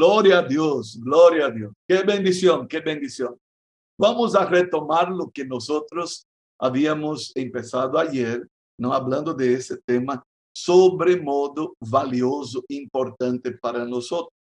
Gloria 0.00 0.38
a 0.38 0.42
Dios, 0.42 0.98
gloria 0.98 1.44
a 1.44 1.50
Dios. 1.50 1.74
Qué 1.86 2.02
bendición, 2.02 2.66
qué 2.66 2.80
bendición. 2.80 3.36
Vamos 3.98 4.34
a 4.34 4.46
retomar 4.46 5.10
lo 5.10 5.30
que 5.30 5.44
nosotros 5.44 6.26
habíamos 6.58 7.32
empezado 7.34 7.98
ayer, 7.98 8.48
no 8.78 8.94
hablando 8.94 9.34
de 9.34 9.52
ese 9.52 9.76
tema 9.76 10.24
sobre 10.56 11.20
modo 11.20 11.74
valioso, 11.78 12.64
importante 12.68 13.52
para 13.52 13.84
nosotros. 13.84 14.32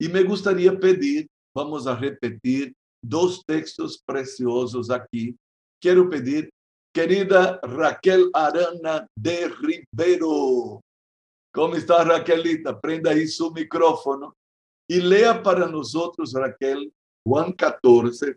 Y 0.00 0.08
me 0.08 0.22
gustaría 0.22 0.72
pedir, 0.80 1.26
vamos 1.54 1.86
a 1.86 1.94
repetir 1.94 2.72
dos 3.04 3.44
textos 3.44 4.02
preciosos 4.02 4.90
aquí. 4.90 5.36
Quiero 5.78 6.08
pedir, 6.08 6.48
querida 6.94 7.60
Raquel 7.62 8.30
Arana 8.32 9.06
de 9.14 9.50
Ribeiro. 9.60 10.80
¿Cómo 11.52 11.74
está 11.74 12.02
Raquelita? 12.02 12.80
Prenda 12.80 13.10
ahí 13.10 13.28
su 13.28 13.52
micrófono 13.52 14.32
y 14.88 15.00
lea 15.00 15.42
para 15.42 15.66
nosotros, 15.66 16.32
Raquel, 16.32 16.92
Juan 17.26 17.52
14, 17.52 18.36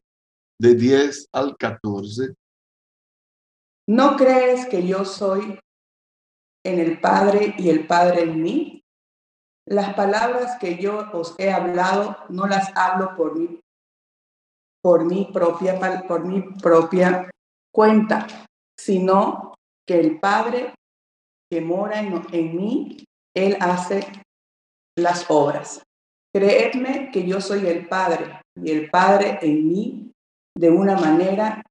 de 0.60 0.76
10 0.76 1.30
al 1.32 1.56
14. 1.58 2.34
¿No 3.88 4.16
crees 4.16 4.68
que 4.68 4.86
yo 4.86 5.06
soy 5.06 5.60
en 6.66 6.80
el 6.80 7.00
Padre 7.00 7.56
y 7.58 7.70
el 7.70 7.88
Padre 7.88 8.24
en 8.24 8.42
mí? 8.42 8.84
Las 9.68 9.94
palabras 9.94 10.58
que 10.60 10.78
yo 10.78 11.10
os 11.14 11.36
he 11.38 11.52
hablado 11.52 12.18
no 12.30 12.48
las 12.48 12.76
hablo 12.76 13.16
por 13.16 13.38
mí, 13.38 13.60
por 14.82 15.06
mi 15.06 15.26
propia, 15.32 15.80
por 16.08 16.26
mi 16.26 16.42
propia 16.42 17.30
cuenta, 17.72 18.26
sino 18.80 19.54
que 19.88 20.00
el 20.00 20.20
Padre 20.20 20.74
que 21.52 21.62
mora 21.62 22.00
en, 22.00 22.22
en 22.32 22.56
mí, 22.56 23.06
Él 23.36 23.58
hace 23.60 24.06
las 24.98 25.26
obras. 25.30 25.82
Creedme 26.34 27.10
que 27.12 27.26
yo 27.26 27.42
soy 27.42 27.66
el 27.68 27.88
Padre 27.88 28.42
y 28.56 28.72
el 28.72 28.90
Padre 28.90 29.40
en 29.42 29.68
mí 29.68 30.12
de 30.56 30.70
una 30.70 30.96
manera. 30.96 31.64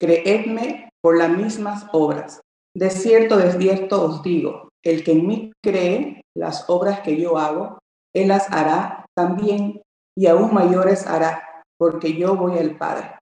Creedme 0.00 0.88
por 1.02 1.16
las 1.16 1.30
mismas 1.30 1.86
obras. 1.92 2.40
De 2.76 2.90
cierto, 2.90 3.36
de 3.36 3.52
cierto 3.52 4.04
os 4.04 4.22
digo, 4.22 4.68
el 4.84 5.04
que 5.04 5.12
en 5.12 5.26
mí 5.26 5.52
cree 5.62 6.22
las 6.36 6.68
obras 6.68 7.00
que 7.00 7.20
yo 7.20 7.38
hago, 7.38 7.78
él 8.14 8.28
las 8.28 8.50
hará 8.50 9.06
también 9.16 9.82
y 10.16 10.26
aún 10.26 10.52
mayores 10.52 11.06
hará, 11.06 11.64
porque 11.78 12.14
yo 12.14 12.36
voy 12.36 12.58
al 12.58 12.76
Padre. 12.76 13.18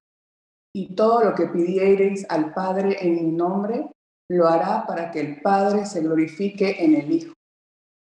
Y 0.74 0.94
todo 0.94 1.24
lo 1.24 1.34
que 1.34 1.46
pidiereis 1.46 2.26
al 2.30 2.52
Padre 2.54 2.96
en 3.00 3.14
mi 3.14 3.32
nombre, 3.32 3.90
lo 4.30 4.46
hará 4.46 4.86
para 4.86 5.10
que 5.10 5.20
el 5.20 5.40
Padre 5.40 5.86
se 5.86 6.00
glorifique 6.00 6.84
en 6.84 6.94
el 6.94 7.12
Hijo. 7.12 7.32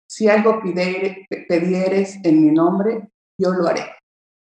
Si 0.08 0.28
algo 0.28 0.60
pidieres 0.62 2.16
en 2.22 2.44
mi 2.44 2.52
nombre, 2.52 3.08
yo 3.40 3.50
lo 3.50 3.66
haré. 3.66 3.84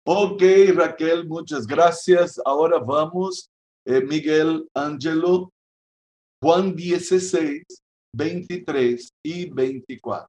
Ok, 0.07 0.43
Raquel, 0.75 1.29
muchas 1.29 1.67
gracias. 1.67 2.41
Ahora 2.45 2.79
vamos, 2.79 3.51
eh, 3.87 4.01
Miguel 4.01 4.67
Ángelo, 4.75 5.53
Juan 6.43 6.75
16, 6.75 7.63
23 8.15 9.11
y 9.23 9.51
24. 9.51 10.29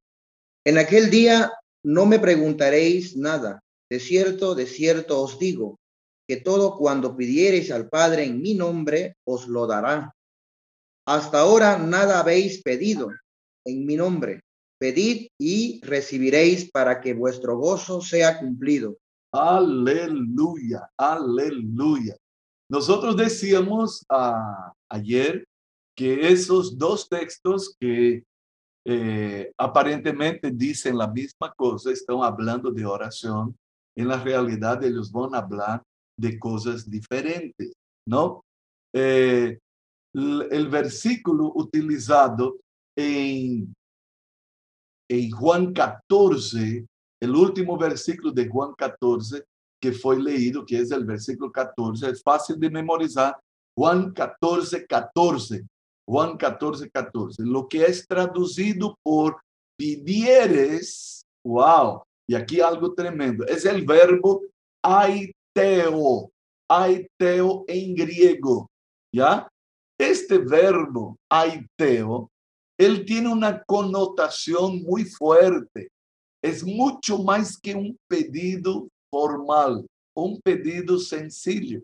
En 0.66 0.78
aquel 0.78 1.10
día 1.10 1.52
no 1.86 2.06
me 2.06 2.20
preguntaréis 2.20 3.16
nada. 3.16 3.62
De 3.90 4.00
cierto, 4.00 4.54
de 4.54 4.66
cierto 4.68 5.22
os 5.22 5.40
digo, 5.40 5.80
que 6.28 6.38
todo 6.38 6.78
cuando 6.78 7.16
pidiereis 7.16 7.72
al 7.72 7.90
Padre 7.90 8.26
en 8.26 8.42
mi 8.42 8.54
nombre, 8.54 9.16
os 9.26 9.48
lo 9.48 9.66
dará. 9.66 10.14
Hasta 11.08 11.40
ahora 11.40 11.78
nada 11.80 12.20
habéis 12.20 12.62
pedido 12.62 13.10
en 13.66 13.86
mi 13.86 13.96
nombre. 13.96 14.42
Pedid 14.80 15.28
y 15.38 15.82
recibiréis 15.84 16.72
para 16.72 17.02
que 17.02 17.14
vuestro 17.14 17.58
gozo 17.58 18.02
sea 18.02 18.40
cumplido. 18.40 18.98
Aleluya, 19.32 20.90
aleluya. 20.98 22.16
Nosotros 22.72 23.18
decíamos 23.18 24.06
ah, 24.10 24.73
ayer 24.89 25.45
que 25.95 26.30
esos 26.30 26.78
dos 26.78 27.10
textos 27.10 27.76
que 27.80 28.23
eh, 28.86 29.52
aparentemente 29.58 30.50
dicen 30.52 30.98
la 30.98 31.08
misma 31.08 31.54
cosa, 31.56 31.92
están 31.92 32.23
hablando 32.23 32.72
de 32.72 32.86
oración, 32.86 33.56
en 33.95 34.08
la 34.08 34.23
realidad 34.23 34.84
ellos 34.84 35.12
van 35.12 35.36
a 35.36 35.39
hablar 35.39 35.84
de 36.18 36.39
cosas 36.39 36.89
diferentes, 36.89 37.73
¿no? 38.08 38.44
Eh, 38.94 39.60
el 40.14 40.68
versículo 40.70 41.52
utilizado 41.54 42.58
en 42.95 43.73
en 45.09 45.31
Juan 45.31 45.73
14, 45.73 46.86
el 47.21 47.36
último 47.36 47.77
versículo 47.77 48.31
de 48.31 48.47
Juan 48.47 48.73
14 48.77 49.43
que 49.80 49.93
fue 49.93 50.20
leído, 50.20 50.65
que 50.65 50.80
es 50.80 50.92
el 50.92 51.05
versículo 51.05 51.52
14, 51.52 52.09
es 52.09 52.21
fácil 52.21 52.59
de 52.59 52.70
memorizar. 52.70 53.37
Juan 53.77 54.11
14, 54.11 54.86
14. 54.86 55.65
Juan 56.05 56.37
14, 56.37 56.89
14. 56.89 57.43
Lo 57.43 57.67
que 57.67 57.86
es 57.86 58.05
traducido 58.05 58.97
por 59.02 59.37
pidieres, 59.77 61.26
wow, 61.45 62.03
y 62.27 62.36
aquí 62.36 62.59
algo 62.59 62.93
tremendo, 62.93 63.45
es 63.45 63.65
el 63.65 63.86
verbo 63.86 64.41
aiteo, 64.83 66.30
aiteo 66.70 67.64
en 67.67 67.95
griego, 67.95 68.70
¿ya? 69.14 69.47
Este 69.97 70.39
verbo 70.39 71.17
aiteo 71.30 72.30
él 72.80 73.04
tiene 73.06 73.28
una 73.28 73.62
connotación 73.64 74.82
muy 74.84 75.04
fuerte. 75.04 75.90
Es 76.42 76.64
mucho 76.64 77.17
más 77.20 77.58
que 77.60 77.76
un 77.76 78.00
pedido 78.08 78.88
formal, 79.12 79.86
un 80.16 80.40
pedido 80.42 80.98
sencillo. 80.98 81.82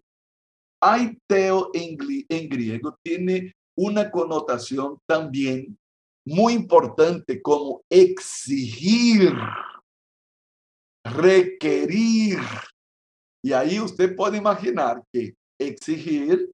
Aiteo 0.82 1.70
en, 1.74 1.98
en 2.30 2.50
griego 2.50 2.98
tiene 3.04 3.54
una 3.78 4.10
connotación 4.10 4.98
también 5.06 5.78
muy 6.26 6.54
importante 6.54 7.42
como 7.42 7.82
exigir, 7.90 9.34
requerir. 11.04 12.40
Y 13.44 13.52
ahí 13.52 13.82
usted 13.82 14.16
puede 14.16 14.38
imaginar 14.38 15.04
que 15.12 15.36
exigir 15.60 16.50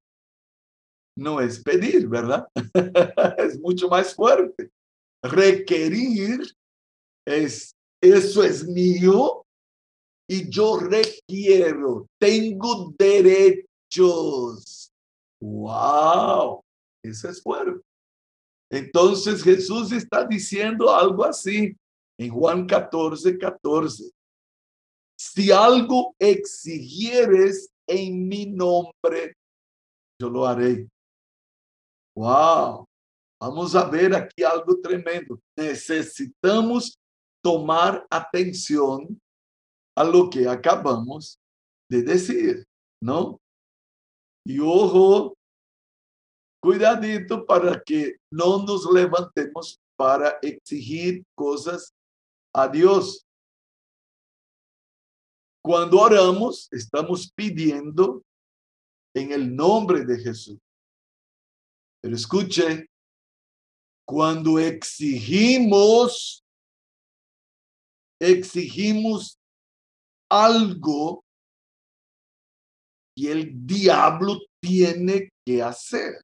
no 1.17 1.41
es 1.41 1.61
pedir, 1.61 2.07
¿verdad? 2.07 2.47
es 3.37 3.59
mucho 3.59 3.87
más 3.89 4.15
fuerte. 4.15 4.69
Requerir 5.23 6.41
es, 7.25 7.75
eso 8.01 8.43
es 8.43 8.67
mío 8.67 9.45
y 10.27 10.49
yo 10.49 10.79
requiero, 10.79 12.07
tengo 12.17 12.93
derechos. 12.97 14.91
¡Wow! 15.41 16.63
Eso 17.03 17.29
es 17.29 17.41
fuerte. 17.41 17.81
Entonces 18.71 19.43
Jesús 19.43 19.91
está 19.91 20.25
diciendo 20.25 20.95
algo 20.95 21.25
así 21.25 21.75
en 22.17 22.31
Juan 22.31 22.65
14, 22.65 23.37
14. 23.37 24.09
Si 25.19 25.51
algo 25.51 26.15
exigieres 26.17 27.69
en 27.85 28.27
mi 28.27 28.45
nombre, 28.45 29.35
yo 30.19 30.29
lo 30.29 30.47
haré. 30.47 30.87
Uau! 32.17 32.87
Vamos 33.41 33.75
a 33.75 33.85
ver 33.85 34.13
aqui 34.13 34.43
algo 34.43 34.81
tremendo. 34.81 35.41
Necessitamos 35.57 36.97
tomar 37.43 38.05
atenção 38.09 39.07
a 39.97 40.03
lo 40.03 40.29
que 40.29 40.45
acabamos 40.45 41.37
de 41.89 42.03
dizer, 42.03 42.67
não? 43.01 43.39
E 44.47 44.61
ojo, 44.61 45.35
cuidadito 46.63 47.45
para 47.45 47.81
que 47.81 48.17
não 48.31 48.63
nos 48.63 48.85
levantemos 48.85 49.79
para 49.97 50.39
exigir 50.43 51.23
coisas 51.35 51.91
a 52.55 52.67
Deus. 52.67 53.25
Quando 55.63 55.97
oramos, 55.97 56.67
estamos 56.71 57.29
pedindo 57.35 58.23
em 59.15 59.31
el 59.31 59.55
nombre 59.55 60.05
de 60.05 60.19
Jesus. 60.19 60.59
Pero 62.01 62.15
escuche, 62.15 62.87
cuando 64.07 64.59
exigimos, 64.59 66.43
exigimos 68.19 69.37
algo 70.29 71.23
y 73.15 73.27
el 73.27 73.67
diablo 73.67 74.39
tiene 74.61 75.29
que 75.45 75.61
hacer. 75.61 76.21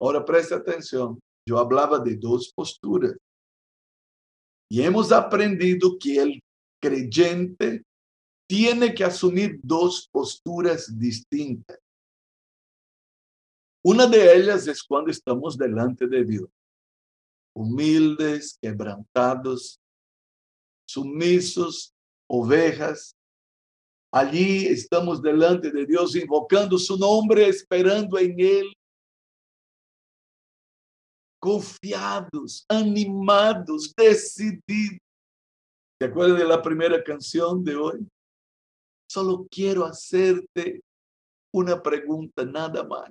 Ahora 0.00 0.24
preste 0.24 0.54
atención, 0.54 1.18
yo 1.48 1.58
hablaba 1.58 1.98
de 1.98 2.16
dos 2.16 2.52
posturas 2.54 3.16
y 4.70 4.82
hemos 4.82 5.12
aprendido 5.12 5.98
que 5.98 6.18
el 6.18 6.40
creyente 6.82 7.82
tiene 8.48 8.94
que 8.94 9.04
asumir 9.04 9.60
dos 9.62 10.08
posturas 10.10 10.98
distintas. 10.98 11.78
Una 13.84 14.06
de 14.06 14.36
ellas 14.36 14.66
es 14.68 14.82
cuando 14.82 15.10
estamos 15.10 15.58
delante 15.58 16.06
de 16.06 16.24
Dios, 16.24 16.48
humildes, 17.54 18.56
quebrantados, 18.62 19.80
sumisos, 20.88 21.92
ovejas. 22.30 23.16
Allí 24.12 24.66
estamos 24.66 25.20
delante 25.20 25.72
de 25.72 25.84
Dios, 25.84 26.14
invocando 26.14 26.78
su 26.78 26.96
nombre, 26.96 27.48
esperando 27.48 28.18
en 28.18 28.38
Él. 28.38 28.72
Confiados, 31.40 32.64
animados, 32.68 33.92
decididos. 33.96 35.00
¿Te 35.98 36.06
acuerdas 36.06 36.38
de 36.38 36.44
la 36.44 36.62
primera 36.62 37.02
canción 37.02 37.64
de 37.64 37.74
hoy? 37.74 38.06
Solo 39.10 39.46
quiero 39.50 39.84
hacerte 39.84 40.82
una 41.52 41.82
pregunta, 41.82 42.44
nada 42.44 42.84
más. 42.84 43.10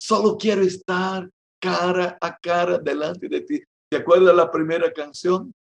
Solo 0.00 0.36
quiero 0.36 0.62
estar 0.62 1.28
cara 1.60 2.16
a 2.20 2.36
cara 2.36 2.78
delante 2.78 3.28
de 3.28 3.40
ti. 3.40 3.62
¿Te 3.90 3.98
acuerdas 3.98 4.34
la 4.34 4.50
primera 4.50 4.92
canción? 4.92 5.52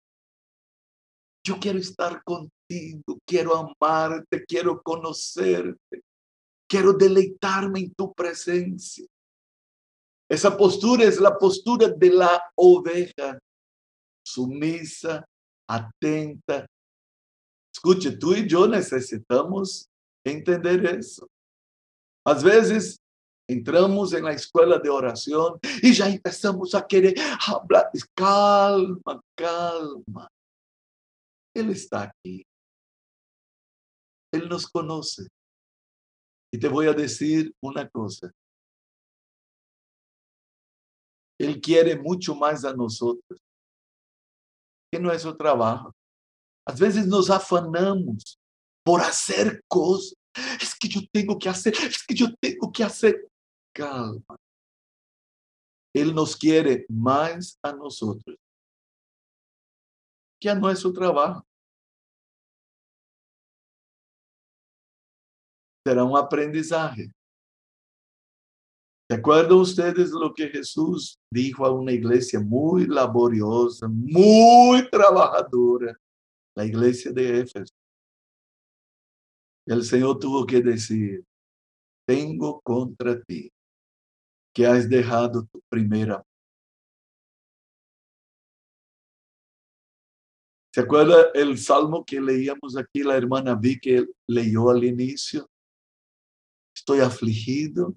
Yo 1.44 1.58
quiero 1.60 1.78
estar 1.78 2.22
contigo, 2.24 3.18
quiero 3.24 3.54
amarte, 3.56 4.44
quiero 4.44 4.82
conocerte, 4.82 6.02
quiero 6.68 6.92
deleitarme 6.92 7.80
en 7.80 7.94
tu 7.94 8.12
presencia. 8.12 9.06
Esa 10.28 10.56
postura 10.56 11.04
es 11.04 11.20
la 11.20 11.38
postura 11.38 11.88
de 11.88 12.10
la 12.10 12.42
oveja, 12.56 13.38
sumisa, 14.26 15.24
atenta. 15.68 16.66
Escuche, 17.72 18.16
tú 18.16 18.34
y 18.34 18.48
yo 18.48 18.66
necesitamos 18.66 19.88
entender 20.24 20.84
eso. 20.84 21.28
Às 22.24 22.42
vezes, 22.42 22.98
entramos 23.48 24.12
en 24.12 24.24
la 24.24 24.32
escuela 24.32 24.78
de 24.78 24.88
oración 24.88 25.58
y 25.82 25.92
ya 25.92 26.08
empezamos 26.08 26.74
a 26.74 26.86
querer 26.86 27.14
hablar. 27.46 27.90
Calma, 28.14 29.20
calma. 29.34 30.28
Él 31.54 31.70
está 31.70 32.02
aquí. 32.02 32.44
Él 34.32 34.48
nos 34.48 34.66
conoce. 34.66 35.28
Y 36.52 36.58
te 36.58 36.68
voy 36.68 36.86
a 36.86 36.92
decir 36.92 37.52
una 37.62 37.88
cosa. 37.88 38.30
Él 41.38 41.60
quiere 41.60 41.98
mucho 41.98 42.34
más 42.34 42.64
a 42.64 42.72
nosotros 42.72 43.38
que 44.90 44.98
nuestro 44.98 45.36
trabajo. 45.36 45.92
A 46.66 46.72
veces 46.72 47.06
nos 47.06 47.30
afanamos 47.30 48.38
por 48.84 49.00
hacer 49.00 49.62
cosas. 49.68 50.14
Es 50.60 50.74
que 50.78 50.88
yo 50.88 51.00
tengo 51.12 51.38
que 51.38 51.48
hacer, 51.48 51.74
es 51.74 52.04
que 52.04 52.14
yo 52.14 52.34
tengo 52.40 52.70
que 52.72 52.84
hacer. 52.84 53.28
Calma. 53.76 54.38
Él 55.94 56.14
nos 56.14 56.34
quiere 56.34 56.86
más 56.88 57.58
a 57.62 57.72
nosotros 57.72 58.36
que 60.40 60.48
a 60.48 60.54
nuestro 60.54 60.92
trabajo. 60.92 61.46
Será 65.86 66.04
un 66.04 66.16
aprendizaje. 66.16 67.12
¿Recuerdan 69.10 69.58
ustedes 69.58 70.10
lo 70.10 70.32
que 70.34 70.48
Jesús 70.48 71.18
dijo 71.30 71.64
a 71.64 71.70
una 71.70 71.92
iglesia 71.92 72.40
muy 72.40 72.86
laboriosa, 72.86 73.86
muy 73.88 74.88
trabajadora, 74.90 75.96
la 76.56 76.64
iglesia 76.64 77.12
de 77.12 77.40
Éfeso? 77.40 77.74
El 79.66 79.84
Señor 79.84 80.18
tuvo 80.18 80.46
que 80.46 80.60
decir, 80.60 81.24
tengo 82.06 82.60
contra 82.62 83.20
ti 83.22 83.50
que 84.56 84.66
has 84.66 84.88
dejado 84.88 85.46
tu 85.52 85.60
primera 85.68 86.24
¿Se 90.72 90.80
acuerda 90.80 91.30
el 91.32 91.56
salmo 91.56 92.04
que 92.04 92.20
leíamos 92.20 92.76
aquí? 92.76 93.02
La 93.02 93.16
hermana 93.16 93.54
vi 93.54 93.80
que 93.80 94.06
leyó 94.28 94.68
al 94.68 94.84
inicio. 94.84 95.48
Estoy 96.74 97.00
afligido. 97.00 97.94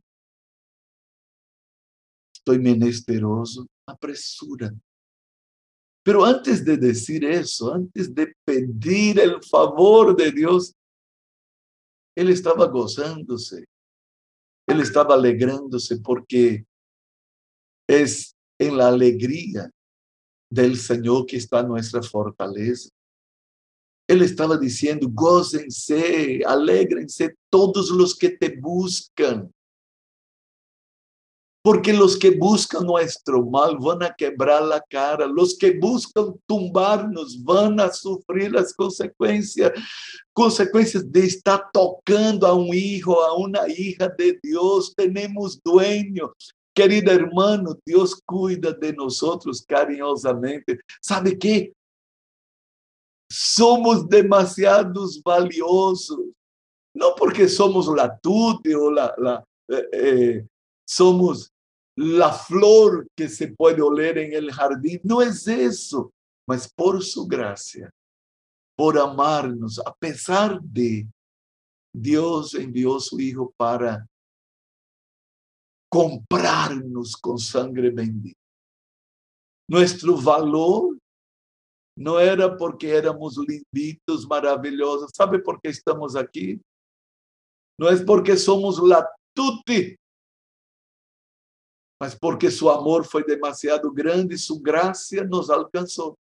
Estoy 2.34 2.58
menesteroso. 2.60 3.68
Apresura. 3.86 4.74
Pero 6.04 6.24
antes 6.24 6.64
de 6.64 6.78
decir 6.78 7.26
eso, 7.26 7.74
antes 7.74 8.16
de 8.16 8.34
pedir 8.46 9.20
el 9.20 9.44
favor 9.44 10.16
de 10.16 10.32
Dios, 10.32 10.74
él 12.16 12.30
estaba 12.30 12.66
gozándose. 12.68 13.66
Él 14.70 14.82
estaba 14.82 15.16
alegrándose 15.16 15.98
porque 15.98 16.64
es 17.88 18.36
en 18.60 18.78
la 18.78 18.90
alegría 18.90 19.72
del 20.50 20.78
Señor 20.78 21.26
que 21.26 21.38
está 21.38 21.64
nuestra 21.64 22.04
fortaleza. 22.04 22.90
Él 24.08 24.22
estaba 24.22 24.58
diciendo, 24.58 25.08
gócense, 25.12 26.42
alégrense 26.46 27.36
todos 27.50 27.90
los 27.90 28.16
que 28.16 28.30
te 28.30 28.60
buscan. 28.60 29.52
Porque 31.70 31.94
los 31.94 32.18
que 32.18 32.32
buscan 32.32 32.84
nuestro 32.84 33.46
mal 33.46 33.78
van 33.78 34.02
a 34.02 34.16
quebrar 34.16 34.64
la 34.64 34.82
cara, 34.82 35.28
los 35.28 35.56
que 35.56 35.78
buscan 35.78 36.34
tumbarnos 36.48 37.44
van 37.44 37.80
a 37.80 37.94
sufrir 37.94 38.52
las 38.52 38.74
consecuencias, 38.74 39.74
consecuencias 40.34 41.12
de 41.12 41.26
estar 41.26 41.70
tocando 41.72 42.48
a 42.48 42.56
un 42.56 42.74
hijo, 42.74 43.22
a 43.22 43.38
una 43.38 43.68
hija 43.68 44.08
de 44.18 44.40
Dios. 44.42 44.96
Tenemos 44.96 45.62
dueño, 45.64 46.34
Querido 46.74 47.12
hermano, 47.12 47.78
Dios 47.86 48.20
cuida 48.26 48.72
de 48.72 48.92
nosotros 48.92 49.62
cariñosamente. 49.62 50.80
¿Sabe 51.00 51.38
qué? 51.38 51.72
Somos 53.32 54.10
demasiados 54.10 55.22
valiosos. 55.22 56.18
No 56.96 57.14
porque 57.16 57.48
somos 57.48 57.88
la 57.96 58.18
tute 58.18 58.76
o 58.76 58.90
la, 58.90 59.14
la 59.20 59.46
eh, 59.68 59.90
eh, 59.94 60.48
somos 60.84 61.54
la 62.02 62.32
flor 62.32 63.10
que 63.14 63.28
se 63.28 63.50
puede 63.50 63.82
oler 63.82 64.18
en 64.20 64.32
el 64.32 64.54
jardín. 64.54 65.02
No 65.04 65.22
es 65.22 65.46
eso, 65.48 66.14
mas 66.48 66.72
por 66.72 67.04
su 67.04 67.28
gracia, 67.28 67.92
por 68.78 68.98
amarnos, 68.98 69.80
a 69.86 69.94
pesar 69.94 70.62
de 70.62 71.06
Dios 71.94 72.54
envió 72.54 73.02
su 73.02 73.20
Hijo 73.20 73.54
para 73.58 74.08
comprarnos 75.92 77.18
con 77.18 77.38
sangre 77.38 77.90
bendita. 77.90 78.40
Nuestro 79.68 80.16
valor 80.16 80.98
no 81.98 82.18
era 82.18 82.56
porque 82.56 82.96
éramos 82.96 83.38
linditos, 83.38 84.26
maravillosos. 84.26 85.12
¿Sabe 85.14 85.40
por 85.40 85.60
qué 85.60 85.68
estamos 85.68 86.16
aquí? 86.16 86.62
No 87.78 87.90
es 87.90 88.02
porque 88.04 88.38
somos 88.38 88.80
la 88.80 89.06
mas 92.00 92.18
porque 92.18 92.50
su 92.50 92.70
amor 92.70 93.06
fue 93.06 93.24
demasiado 93.24 93.92
grande 93.92 94.36
y 94.36 94.38
su 94.38 94.60
gracia 94.60 95.24
nos 95.24 95.50
alcanzó. 95.50 96.18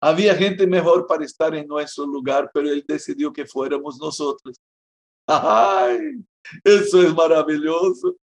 Había 0.00 0.34
gente 0.34 0.66
mejor 0.66 1.06
para 1.06 1.24
estar 1.24 1.54
en 1.54 1.66
nuestro 1.66 2.06
lugar, 2.06 2.50
pero 2.52 2.68
Él 2.68 2.84
decidió 2.86 3.32
que 3.32 3.46
fuéramos 3.46 3.98
nosotros. 3.98 4.60
Ay, 5.26 6.22
eso 6.62 7.02
es 7.02 7.14
maravilloso. 7.14 8.16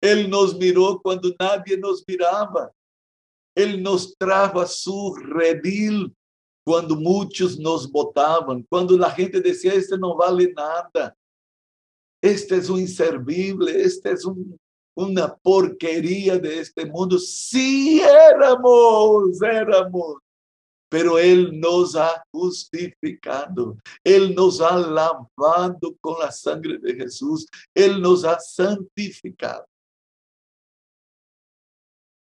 Él 0.00 0.28
nos 0.28 0.56
miró 0.56 1.00
cuando 1.00 1.32
nadie 1.38 1.76
nos 1.78 2.04
miraba. 2.06 2.72
Él 3.54 3.82
nos 3.82 4.16
trajo 4.18 4.60
a 4.60 4.66
su 4.66 5.14
redil 5.14 6.14
cuando 6.64 6.96
muchos 6.96 7.58
nos 7.58 7.90
votaban, 7.90 8.66
cuando 8.68 8.98
la 8.98 9.10
gente 9.10 9.40
decía, 9.40 9.72
este 9.72 9.96
no 9.96 10.16
vale 10.16 10.52
nada, 10.52 11.16
este 12.26 12.56
es 12.56 12.68
un 12.68 12.80
inservible, 12.80 13.82
este 13.82 14.12
es 14.12 14.24
un, 14.24 14.58
una 14.96 15.34
porquería 15.34 16.38
de 16.38 16.60
este 16.60 16.86
mundo. 16.86 17.18
Sí 17.18 18.00
éramos, 18.00 19.42
éramos 19.42 20.18
pero 20.88 21.18
Él 21.18 21.58
nos 21.58 21.96
ha 21.96 22.24
justificado, 22.30 23.76
Él 24.04 24.34
nos 24.34 24.60
ha 24.60 24.76
lavado 24.76 25.96
con 26.00 26.20
la 26.20 26.30
sangre 26.30 26.78
de 26.78 26.94
Jesús, 26.94 27.46
Él 27.74 28.00
nos 28.00 28.24
ha 28.24 28.38
santificado. 28.38 29.66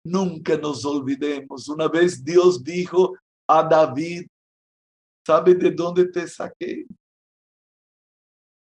Nunca 0.03 0.57
nos 0.57 0.85
olvidemos, 0.85 1.67
una 1.69 1.87
vez 1.87 2.23
Dios 2.23 2.63
dijo 2.63 3.15
a 3.47 3.63
David, 3.63 4.27
¿sabe 5.25 5.55
de 5.55 5.71
dónde 5.71 6.05
te 6.05 6.27
saqué? 6.27 6.85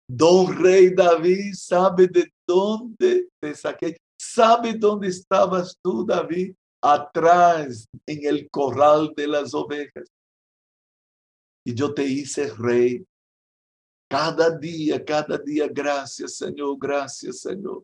Don 0.07 0.55
Rey 0.61 0.93
David, 0.93 1.53
¿sabe 1.53 2.07
de 2.07 2.31
dónde 2.47 3.29
te 3.39 3.55
saqué? 3.55 3.97
¿Sabe 4.19 4.73
dónde 4.73 5.07
estabas 5.07 5.77
tú, 5.81 6.05
David? 6.05 6.53
atrás 6.85 7.87
en 8.05 8.25
el 8.25 8.47
corral 8.49 9.11
de 9.15 9.27
las 9.27 9.53
ovejas. 9.55 10.07
Y 11.65 11.73
yo 11.73 11.93
te 11.93 12.03
hice 12.03 12.53
rey. 12.53 13.03
Cada 14.07 14.55
día, 14.55 15.03
cada 15.03 15.37
día, 15.39 15.67
gracias 15.67 16.35
Señor, 16.35 16.77
gracias 16.79 17.39
Señor. 17.39 17.83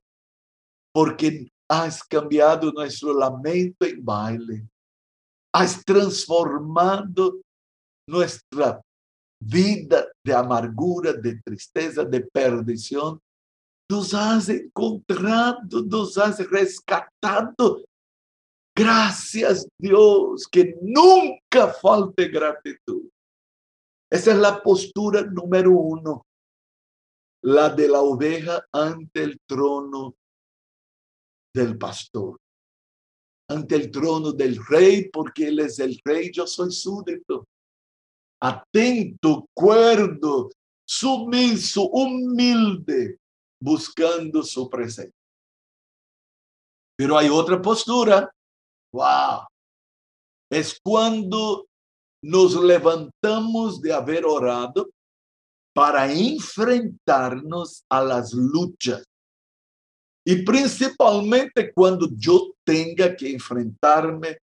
Porque 0.93 1.47
has 1.67 2.03
cambiado 2.03 2.71
nuestro 2.71 3.13
lamento 3.17 3.85
en 3.85 4.05
baile. 4.05 4.67
has 5.53 5.83
transformado 5.83 7.41
nuestra 8.07 8.81
vida 9.41 10.07
de 10.23 10.33
amargura, 10.33 11.13
de 11.13 11.41
tristeza, 11.41 12.03
de 12.03 12.21
perdición. 12.21 13.19
Nos 13.89 14.13
has 14.13 14.49
encontrado, 14.49 15.83
nos 15.83 16.17
has 16.17 16.39
rescatado. 16.49 17.83
Gracias 18.75 19.67
Dios, 19.77 20.47
que 20.49 20.75
nunca 20.81 21.73
falte 21.73 22.29
gratitud. 22.29 23.09
Esa 24.09 24.31
es 24.31 24.37
la 24.37 24.61
postura 24.61 25.21
número 25.23 25.71
uno, 25.71 26.25
la 27.43 27.69
de 27.69 27.87
la 27.87 28.01
oveja 28.01 28.65
ante 28.71 29.23
el 29.23 29.39
trono 29.47 30.15
del 31.53 31.77
pastor, 31.77 32.37
ante 33.49 33.75
el 33.75 33.91
trono 33.91 34.31
del 34.31 34.57
rey, 34.65 35.09
porque 35.09 35.47
él 35.47 35.59
es 35.59 35.79
el 35.79 35.99
rey, 36.03 36.31
yo 36.31 36.47
soy 36.47 36.71
súbdito. 36.71 37.45
Atento, 38.41 39.47
cuerdo, 39.53 40.49
sumiso, 40.85 41.83
humilde, 41.89 43.19
buscando 43.61 44.41
su 44.43 44.69
presencia. 44.69 45.13
Pero 46.97 47.17
hay 47.17 47.29
otra 47.29 47.61
postura. 47.61 48.29
Wow. 48.91 49.45
Es 50.51 50.79
cuando 50.83 51.67
nos 52.23 52.55
levantamos 52.55 53.81
de 53.81 53.93
haber 53.93 54.25
orado 54.25 54.89
para 55.73 56.11
enfrentarnos 56.11 57.83
a 57.89 58.03
las 58.03 58.33
luchas 58.33 59.03
y 60.25 60.43
principalmente 60.43 61.73
cuando 61.73 62.07
yo 62.15 62.53
tenga 62.63 63.15
que 63.15 63.31
enfrentarme 63.31 64.37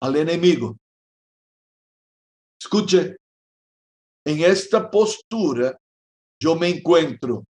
al 0.00 0.16
enemigo. 0.16 0.76
Escuche, 2.62 3.16
en 4.24 4.40
esta 4.44 4.88
postura 4.88 5.76
yo 6.40 6.54
me 6.54 6.68
encuentro 6.68 7.44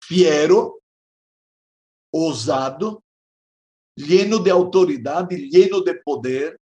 fiero, 0.00 0.80
osado, 2.14 3.02
lleno 3.96 4.38
de 4.38 4.50
autoridad 4.52 5.28
y 5.32 5.50
lleno 5.50 5.80
de 5.80 5.94
poder, 5.96 6.56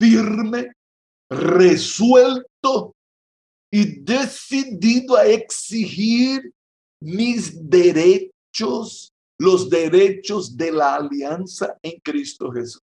firme, 0.00 0.72
resuelto 1.30 2.94
y 3.70 4.00
decidido 4.00 5.16
a 5.16 5.26
exigir 5.26 6.50
mis 7.02 7.68
derechos 7.68 9.12
los 9.38 9.68
derechos 9.68 10.56
de 10.56 10.72
la 10.72 10.94
alianza 10.94 11.76
en 11.82 12.00
Cristo 12.00 12.50
Jesús. 12.50 12.85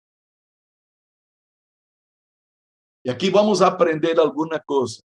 Y 3.09 3.11
aquí 3.11 3.31
vamos 3.31 3.63
a 3.63 3.69
aprender 3.69 4.21
alguna 4.21 4.61
cosa. 4.61 5.01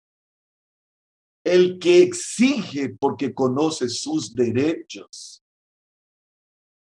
El 1.44 1.78
que 1.78 2.02
exige 2.02 2.96
porque 2.98 3.34
conoce 3.34 3.90
sus 3.90 4.34
derechos 4.34 5.44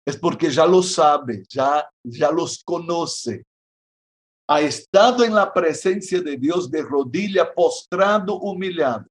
es 0.05 0.15
porque 0.17 0.51
ya 0.51 0.67
lo 0.67 0.83
sabe, 0.83 1.43
ya, 1.49 1.89
ya 2.03 2.29
los 2.29 2.63
conoce. 2.63 3.43
Ha 4.47 4.61
estado 4.61 5.23
en 5.23 5.33
la 5.33 5.51
presencia 5.51 6.21
de 6.21 6.37
Dios 6.37 6.69
de 6.69 6.83
rodilla, 6.83 7.55
postrado, 7.55 8.35
humillado. 8.35 9.07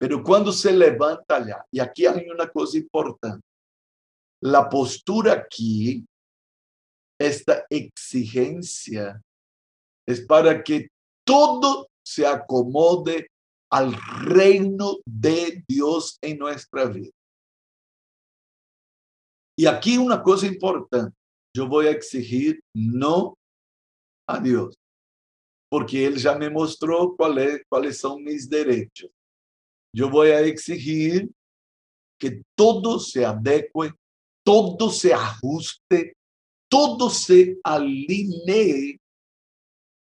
Pero 0.00 0.24
cuando 0.24 0.50
se 0.50 0.72
levanta 0.72 1.36
allá, 1.36 1.64
y 1.70 1.78
aquí 1.78 2.06
hay 2.06 2.28
una 2.28 2.48
cosa 2.48 2.76
importante, 2.76 3.46
la 4.42 4.68
postura 4.68 5.34
aquí, 5.34 6.04
esta 7.20 7.66
exigencia, 7.70 9.22
es 10.04 10.22
para 10.22 10.64
que 10.64 10.88
todo 11.24 11.88
se 12.04 12.26
acomode 12.26 13.28
al 13.70 13.94
reino 14.24 14.98
de 15.04 15.64
Dios 15.68 16.18
en 16.20 16.38
nuestra 16.38 16.86
vida. 16.86 17.12
Y 19.56 19.66
aquí 19.66 19.98
una 19.98 20.22
cosa 20.22 20.46
importante, 20.46 21.16
yo 21.54 21.68
voy 21.68 21.86
a 21.86 21.90
exigir 21.90 22.60
no 22.74 23.36
a 24.28 24.40
Dios, 24.40 24.74
porque 25.70 26.06
Él 26.06 26.16
ya 26.16 26.36
me 26.36 26.50
mostró 26.50 27.14
cuáles 27.16 27.98
son 27.98 28.24
mis 28.24 28.48
derechos. 28.48 29.10
Yo 29.94 30.08
voy 30.08 30.30
a 30.30 30.40
exigir 30.40 31.30
que 32.18 32.42
todo 32.56 32.98
se 32.98 33.24
adecue 33.24 33.92
todo 34.44 34.90
se 34.90 35.12
ajuste, 35.12 36.16
todo 36.68 37.10
se 37.10 37.58
alinee 37.62 38.99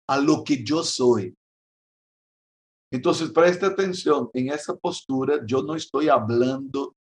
a 0.09 0.19
lo 0.19 0.45
que 0.45 0.63
yo 0.63 0.83
soy. 0.83 1.37
Entonces, 2.93 3.31
presta 3.31 3.67
atención, 3.67 4.31
en 4.33 4.51
esa 4.51 4.77
postura 4.77 5.41
yo 5.45 5.63
no 5.63 5.75
estoy 5.75 6.09
hablando 6.09 6.95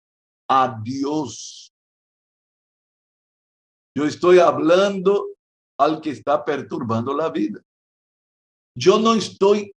a 0.49 0.79
Dios. 0.83 1.73
Yo 3.95 4.07
estoy 4.07 4.39
hablando 4.39 5.29
al 5.79 6.01
que 6.01 6.11
está 6.11 6.45
perturbando 6.45 7.15
la 7.15 7.31
vida. 7.31 7.61
Yo 8.75 8.99
no 8.99 9.15
estoy 9.15 9.75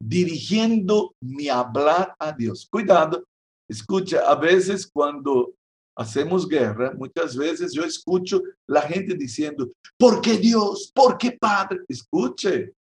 dirigiendo 0.00 1.14
mi 1.20 1.48
hablar 1.48 2.14
a 2.18 2.32
Dios. 2.32 2.66
Cuidado, 2.70 3.24
escucha, 3.68 4.20
a 4.20 4.34
veces 4.36 4.90
cuando 4.90 5.54
hacemos 5.96 6.48
guerra, 6.48 6.92
muchas 6.94 7.36
veces 7.36 7.72
yo 7.72 7.84
escucho 7.84 8.42
la 8.66 8.82
gente 8.82 9.14
diciendo, 9.14 9.70
¿por 9.98 10.20
qué 10.20 10.38
Dios? 10.38 10.90
¿Por 10.94 11.18
qué 11.18 11.32
Padre? 11.32 11.80
Escuche, 11.88 12.74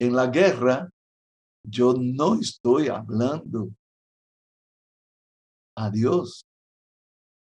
en 0.00 0.14
la 0.14 0.26
guerra 0.26 0.88
yo 1.62 1.94
no 1.94 2.40
estoy 2.40 2.88
hablando 2.88 3.70
a 5.76 5.90
Dios. 5.90 6.42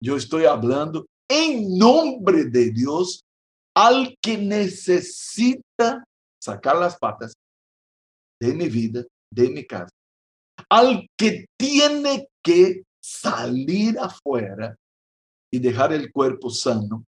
Yo 0.02 0.16
estoy 0.16 0.44
hablando 0.44 1.06
en 1.28 1.78
nombre 1.78 2.44
de 2.44 2.70
Dios 2.70 3.24
al 3.74 4.16
que 4.20 4.36
necesita 4.36 6.04
sacar 6.42 6.76
las 6.76 6.98
patas 6.98 7.32
de 8.40 8.52
mi 8.54 8.68
vida, 8.68 9.04
de 9.32 9.48
mi 9.48 9.64
casa, 9.64 9.94
al 10.68 11.06
que 11.16 11.46
tiene 11.56 12.28
que 12.44 12.82
salir 13.02 13.98
afuera 13.98 14.76
y 15.50 15.58
dejar 15.58 15.92
el 15.92 16.12
cuerpo 16.12 16.48
sano, 16.50 17.04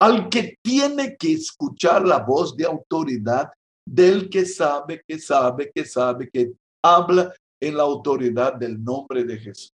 al 0.00 0.28
que 0.28 0.56
tiene 0.62 1.16
que 1.16 1.32
escuchar 1.32 2.06
la 2.06 2.18
voz 2.18 2.56
de 2.56 2.64
autoridad 2.64 3.50
del 3.86 4.28
que 4.30 4.44
sabe, 4.44 5.02
que 5.06 5.18
sabe, 5.18 5.70
que 5.74 5.84
sabe, 5.84 6.30
que 6.30 6.52
habla 6.82 7.34
en 7.60 7.76
la 7.76 7.82
autoridad 7.82 8.54
del 8.54 8.82
nombre 8.82 9.24
de 9.24 9.38
Jesús. 9.38 9.74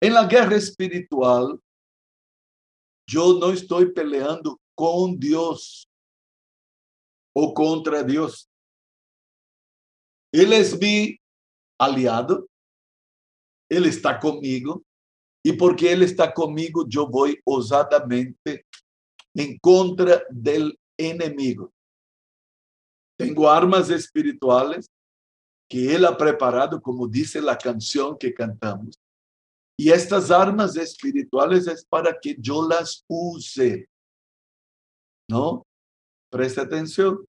En 0.00 0.14
la 0.14 0.26
guerra 0.26 0.56
espiritual, 0.56 1.60
yo 3.08 3.38
no 3.38 3.50
estoy 3.50 3.92
peleando 3.92 4.58
con 4.74 5.18
Dios 5.18 5.86
o 7.34 7.52
contra 7.52 8.02
Dios. 8.02 8.48
Él 10.32 10.52
es 10.52 10.78
mi 10.80 11.16
aliado, 11.78 12.46
él 13.68 13.86
está 13.86 14.18
conmigo 14.18 14.82
y 15.46 15.52
porque 15.52 15.92
Él 15.92 16.02
está 16.02 16.32
conmigo, 16.32 16.86
yo 16.88 17.06
voy 17.06 17.38
osadamente 17.44 18.66
en 19.34 19.58
contra 19.58 20.22
del 20.30 20.78
enemigo. 20.98 21.70
Tengo 23.18 23.50
armas 23.50 23.90
espirituales 23.90 24.90
que 25.68 25.94
Él 25.94 26.06
ha 26.06 26.16
preparado, 26.16 26.80
como 26.80 27.06
dice 27.06 27.42
la 27.42 27.58
canción 27.58 28.16
que 28.16 28.32
cantamos. 28.32 28.98
Y 29.78 29.90
estas 29.90 30.30
armas 30.30 30.76
espirituales 30.76 31.66
es 31.66 31.84
para 31.84 32.18
que 32.18 32.36
yo 32.38 32.66
las 32.66 33.04
use. 33.06 33.86
¿No? 35.28 35.66
Presta 36.30 36.62
atención. 36.62 37.26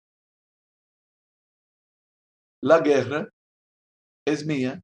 La 2.62 2.80
guerra 2.80 3.28
es 4.26 4.44
mía 4.44 4.82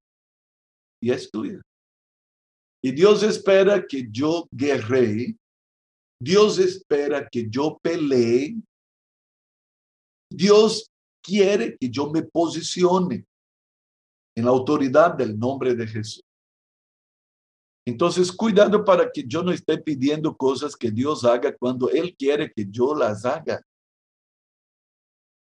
y 1.01 1.11
es 1.11 1.31
tuya. 1.31 1.61
Y 2.83 2.93
Dios 2.93 3.23
espera 3.23 3.85
que 3.87 4.07
yo 4.11 4.47
guerree, 4.51 5.37
Dios 6.21 6.59
espera 6.59 7.29
que 7.29 7.49
yo 7.49 7.79
pelee, 7.83 8.57
Dios 10.31 10.91
quiere 11.23 11.77
que 11.77 11.91
yo 11.91 12.11
me 12.11 12.23
posicione 12.23 13.25
en 14.37 14.45
la 14.45 14.51
autoridad 14.51 15.15
del 15.15 15.39
nombre 15.39 15.75
de 15.75 15.87
Jesús. 15.87 16.23
Entonces, 17.87 18.33
cuidado 18.33 18.85
para 18.85 19.11
que 19.11 19.25
yo 19.25 19.43
no 19.43 19.53
esté 19.53 19.79
pidiendo 19.79 20.37
cosas 20.37 20.75
que 20.75 20.91
Dios 20.91 21.25
haga 21.25 21.57
cuando 21.57 21.89
Él 21.89 22.17
quiere 22.17 22.53
que 22.53 22.67
yo 22.69 22.95
las 22.95 23.25
haga. 23.25 23.63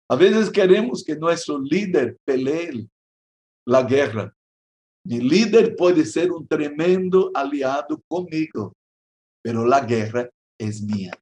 A 0.08 0.14
veces 0.14 0.50
queremos 0.50 1.02
que 1.02 1.16
nuestro 1.16 1.58
líder 1.58 2.16
pelee 2.24 2.88
la 3.66 3.82
guerra, 3.82 4.35
mi 5.06 5.20
líder 5.20 5.76
puede 5.76 6.04
ser 6.04 6.32
un 6.32 6.48
tremendo 6.48 7.30
aliado 7.32 8.02
conmigo, 8.08 8.72
pero 9.40 9.64
la 9.64 9.80
guerra 9.80 10.28
es 10.58 10.82
mía. 10.82 11.12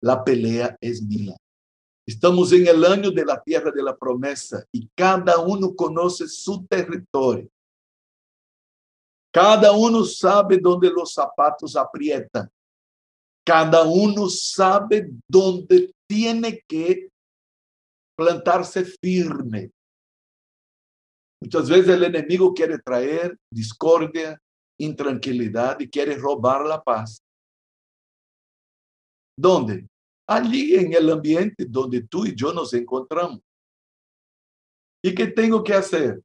la 0.00 0.22
pelea 0.22 0.76
es 0.80 1.02
mía. 1.02 1.34
Estamos 2.06 2.52
en 2.52 2.66
el 2.66 2.84
año 2.84 3.10
de 3.10 3.24
la 3.24 3.42
tierra 3.42 3.70
de 3.70 3.82
la 3.82 3.96
promesa 3.96 4.62
y 4.70 4.86
cada 4.94 5.38
uno 5.38 5.74
conoce 5.74 6.28
su 6.28 6.66
territorio. 6.66 7.48
Cada 9.32 9.72
uno 9.72 10.04
sabe 10.04 10.58
dónde 10.58 10.90
los 10.90 11.12
zapatos 11.12 11.74
aprietan. 11.76 12.50
Cada 13.46 13.82
uno 13.82 14.28
sabe 14.28 15.10
dónde 15.26 15.92
tiene 16.06 16.62
que 16.68 17.08
plantarse 18.16 18.84
firme. 18.84 19.70
Muchas 21.44 21.68
veces 21.68 21.88
el 21.88 22.04
enemigo 22.04 22.54
quiere 22.54 22.78
traer 22.78 23.38
discordia, 23.52 24.40
intranquilidad 24.80 25.78
y 25.78 25.90
quiere 25.90 26.16
robar 26.16 26.64
la 26.64 26.82
paz. 26.82 27.22
¿Dónde? 29.38 29.86
Allí 30.26 30.74
en 30.74 30.94
el 30.94 31.10
ambiente 31.10 31.66
donde 31.68 32.00
tú 32.08 32.24
y 32.24 32.34
yo 32.34 32.50
nos 32.54 32.72
encontramos. 32.72 33.40
¿Y 35.04 35.14
qué 35.14 35.26
tengo 35.26 35.62
que 35.62 35.74
hacer? 35.74 36.22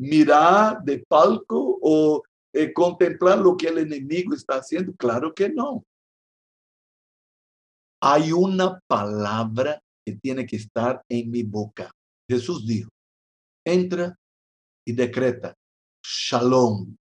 ¿Mirar 0.00 0.82
de 0.82 1.04
palco 1.06 1.78
o 1.82 2.22
eh, 2.54 2.72
contemplar 2.72 3.40
lo 3.40 3.54
que 3.54 3.68
el 3.68 3.76
enemigo 3.76 4.32
está 4.32 4.54
haciendo? 4.54 4.94
Claro 4.96 5.34
que 5.34 5.50
no. 5.50 5.84
Hay 8.00 8.32
una 8.32 8.80
palabra 8.86 9.78
que 10.06 10.14
tiene 10.14 10.46
que 10.46 10.56
estar 10.56 11.02
en 11.06 11.30
mi 11.30 11.42
boca. 11.42 11.90
Jesús 12.26 12.66
dijo, 12.66 12.88
entra 13.66 14.18
y 14.88 14.92
decreta, 14.94 15.54
shalom, 16.02 16.96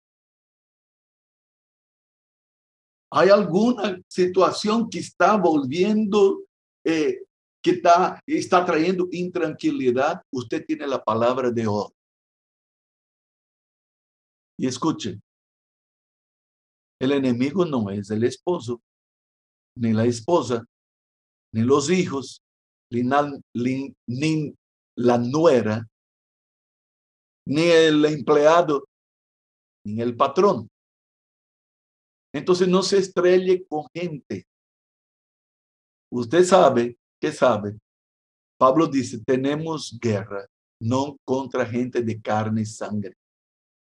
hay 3.11 3.27
alguna 3.27 4.01
situación 4.07 4.89
que 4.89 4.99
está 4.99 5.35
volviendo, 5.35 6.45
eh, 6.85 7.25
que 7.61 7.71
está, 7.71 8.21
está 8.25 8.65
trayendo 8.65 9.09
intranquilidad, 9.11 10.21
usted 10.31 10.65
tiene 10.65 10.87
la 10.87 11.03
palabra 11.03 11.51
de 11.51 11.67
hoy. 11.67 11.91
Y 14.57 14.67
escuche, 14.67 15.19
el 17.01 17.11
enemigo 17.11 17.65
no 17.65 17.89
es 17.89 18.09
el 18.11 18.23
esposo, 18.23 18.81
ni 19.77 19.91
la 19.91 20.05
esposa, 20.05 20.63
ni 21.53 21.63
los 21.63 21.89
hijos, 21.89 22.41
ni 22.89 23.03
ni 24.07 24.55
la 24.95 25.17
nuera, 25.17 25.85
ni 27.47 27.63
el 27.63 28.05
empleado, 28.05 28.87
ni 29.85 30.01
el 30.01 30.15
patrón. 30.15 30.67
Entonces 32.33 32.67
no 32.67 32.81
se 32.81 32.97
estrelle 32.97 33.65
con 33.67 33.85
gente. 33.93 34.45
Usted 36.11 36.43
sabe, 36.43 36.97
¿qué 37.21 37.31
sabe? 37.31 37.77
Pablo 38.57 38.87
dice, 38.87 39.19
tenemos 39.23 39.97
guerra 40.01 40.47
no 40.83 41.17
contra 41.25 41.65
gente 41.65 42.01
de 42.01 42.21
carne 42.21 42.61
y 42.61 42.65
sangre, 42.65 43.13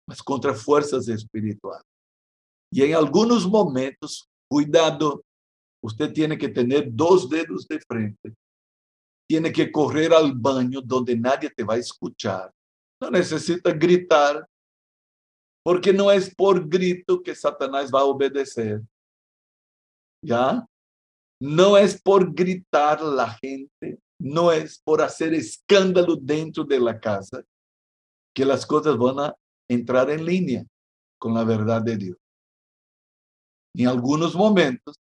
mas 0.09 0.23
contra 0.23 0.55
fuerzas 0.55 1.09
espirituales. 1.09 1.87
Y 2.73 2.83
en 2.83 2.95
algunos 2.95 3.47
momentos, 3.47 4.29
cuidado, 4.49 5.25
usted 5.83 6.13
tiene 6.13 6.39
que 6.39 6.49
tener 6.49 6.89
dos 6.93 7.29
dedos 7.29 7.67
de 7.67 7.81
frente. 7.81 8.35
Tiene 9.29 9.53
que 9.53 9.71
correr 9.73 10.13
al 10.13 10.33
baño 10.35 10.81
donde 10.81 11.17
nadie 11.17 11.51
te 11.51 11.65
va 11.65 11.75
a 11.75 11.79
escuchar. 11.79 12.53
No 13.01 13.11
necesita 13.11 13.73
gritar, 13.73 14.49
porque 15.65 15.93
no 15.93 16.11
es 16.11 16.35
por 16.35 16.69
grito 16.69 17.23
que 17.23 17.35
Satanás 17.35 17.91
va 17.93 18.01
a 18.01 18.05
obedecer. 18.05 18.83
¿Ya? 20.23 20.67
No 21.41 21.77
es 21.77 22.01
por 22.01 22.33
gritar 22.33 23.03
la 23.03 23.31
gente, 23.31 23.99
no 24.19 24.51
es 24.51 24.81
por 24.83 25.03
hacer 25.03 25.35
escándalo 25.35 26.17
dentro 26.17 26.65
de 26.65 26.81
la 26.81 26.99
casa 26.99 27.45
que 28.35 28.45
las 28.45 28.65
cosas 28.65 28.97
van 28.97 29.19
a 29.21 29.35
entrar 29.69 30.11
en 30.11 30.25
línea 30.25 30.65
con 31.19 31.35
la 31.35 31.45
verdad 31.45 31.83
de 31.83 31.97
Dios. 31.97 32.17
En 33.75 33.89
algunos 33.89 34.35
momentos 34.35 34.97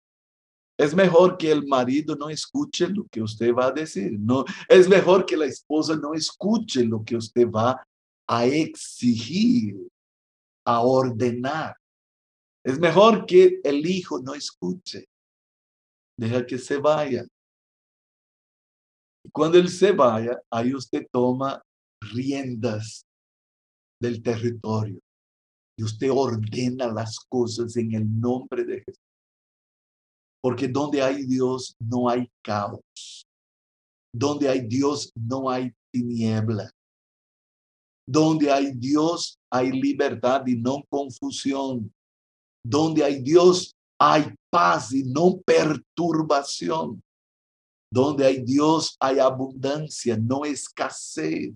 es 0.79 0.95
mejor 0.95 1.37
que 1.37 1.51
el 1.51 1.67
marido 1.67 2.17
no 2.17 2.29
escuche 2.29 2.89
lo 2.89 3.07
que 3.09 3.23
usted 3.23 3.55
va 3.55 3.67
a 3.67 3.73
decir. 3.73 4.19
No, 4.19 4.45
es 4.69 4.89
mejor 4.89 5.27
que 5.27 5.37
la 5.37 5.47
esposa 5.47 5.97
no 5.97 6.15
escuche 6.15 6.85
lo 6.85 7.05
que 7.05 7.17
usted 7.17 7.49
va 7.49 7.87
a 8.27 8.47
exigir 8.47 9.77
a 10.65 10.81
ordenar. 10.81 11.77
Es 12.65 12.79
mejor 12.79 13.27
que 13.27 13.61
el 13.65 13.87
hijo 13.87 14.21
no 14.21 14.35
escuche. 14.35 15.07
Deja 16.17 16.47
que 16.47 16.59
se 16.59 16.79
vaya. 16.79 17.27
Cuando 19.33 19.59
él 19.59 19.69
se 19.69 19.93
vaya, 19.93 20.41
ahí 20.51 20.75
usted 20.75 21.07
toma 21.11 21.63
riendas 22.01 23.05
del 24.01 24.23
territorio. 24.23 25.01
Y 25.77 25.85
usted 25.85 26.11
ordena 26.11 26.93
las 26.93 27.19
cosas 27.21 27.77
en 27.77 27.95
el 27.95 28.21
nombre 28.21 28.65
de 28.65 28.83
Jesús. 28.85 29.02
Porque 30.43 30.67
donde 30.67 31.01
hay 31.01 31.25
Dios 31.25 31.77
no 31.79 32.09
hay 32.09 32.29
caos. 32.43 33.27
Donde 34.13 34.49
hay 34.49 34.67
Dios 34.67 35.13
no 35.15 35.49
hay 35.49 35.73
tiniebla. 35.93 36.71
Donde 38.07 38.51
hay 38.51 38.73
Dios 38.73 39.39
hay 39.51 39.71
libertad 39.71 40.45
y 40.47 40.57
no 40.57 40.83
confusión. 40.91 41.95
Donde 42.65 43.05
hay 43.05 43.23
Dios 43.23 43.75
hay 43.99 44.35
paz 44.51 44.93
y 44.93 45.05
no 45.05 45.41
perturbación. 45.41 47.01
Donde 47.93 48.27
hay 48.27 48.43
Dios 48.43 48.97
hay 48.99 49.21
abundancia, 49.21 50.17
no 50.17 50.45
escasez. 50.45 51.55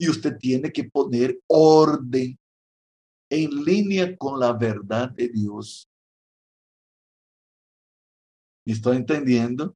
Y 0.00 0.08
usted 0.08 0.38
tiene 0.38 0.70
que 0.70 0.84
poner 0.84 1.40
orden 1.48 2.38
en 3.30 3.64
línea 3.64 4.16
con 4.16 4.38
la 4.38 4.52
verdad 4.52 5.10
de 5.10 5.28
Dios. 5.28 5.88
¿Me 8.68 8.74
estoy 8.74 8.98
entendiendo? 8.98 9.74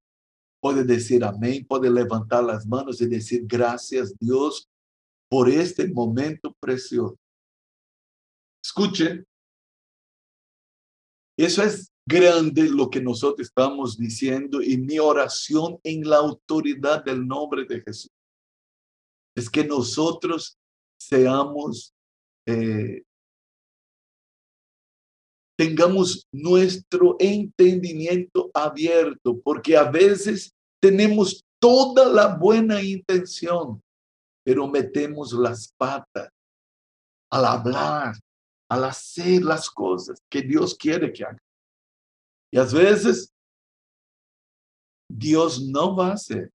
Puede 0.61 0.85
decir 0.85 1.25
amén, 1.25 1.65
puede 1.67 1.91
levantar 1.91 2.45
las 2.45 2.67
manos 2.67 3.01
y 3.01 3.07
decir 3.07 3.47
gracias 3.47 4.15
Dios 4.19 4.69
por 5.31 5.49
este 5.49 5.89
momento 5.89 6.55
precioso. 6.61 7.17
Escuche, 8.63 9.25
eso 11.39 11.63
es 11.63 11.91
grande 12.07 12.69
lo 12.69 12.91
que 12.91 13.01
nosotros 13.01 13.49
estamos 13.49 13.97
diciendo 13.97 14.61
y 14.61 14.77
mi 14.77 14.99
oración 14.99 15.81
en 15.85 16.07
la 16.07 16.19
autoridad 16.19 17.03
del 17.03 17.27
nombre 17.27 17.65
de 17.65 17.81
Jesús 17.81 18.13
es 19.35 19.49
que 19.49 19.65
nosotros 19.65 20.59
seamos, 21.01 21.95
eh, 22.47 23.05
tengamos 25.57 26.27
nuestro 26.33 27.17
entendimiento 27.19 28.51
abierto, 28.55 29.41
porque 29.41 29.77
a 29.77 29.91
veces 29.91 30.53
tenemos 30.81 31.45
toda 31.61 32.09
la 32.09 32.35
buena 32.35 32.83
intención, 32.83 33.81
pero 34.45 34.67
metemos 34.67 35.33
las 35.33 35.73
patas 35.77 36.31
al 37.31 37.45
hablar, 37.45 38.15
al 38.69 38.85
hacer 38.85 39.43
las 39.43 39.71
cosas 39.71 40.19
que 40.31 40.43
Dios 40.43 40.75
quiere 40.75 41.13
que 41.13 41.25
haga. 41.25 41.43
Y 42.51 42.59
a 42.59 42.65
veces 42.65 43.33
Dios 45.09 45.63
no 45.63 45.95
va 45.95 46.09
a 46.09 46.15
hacer 46.15 46.51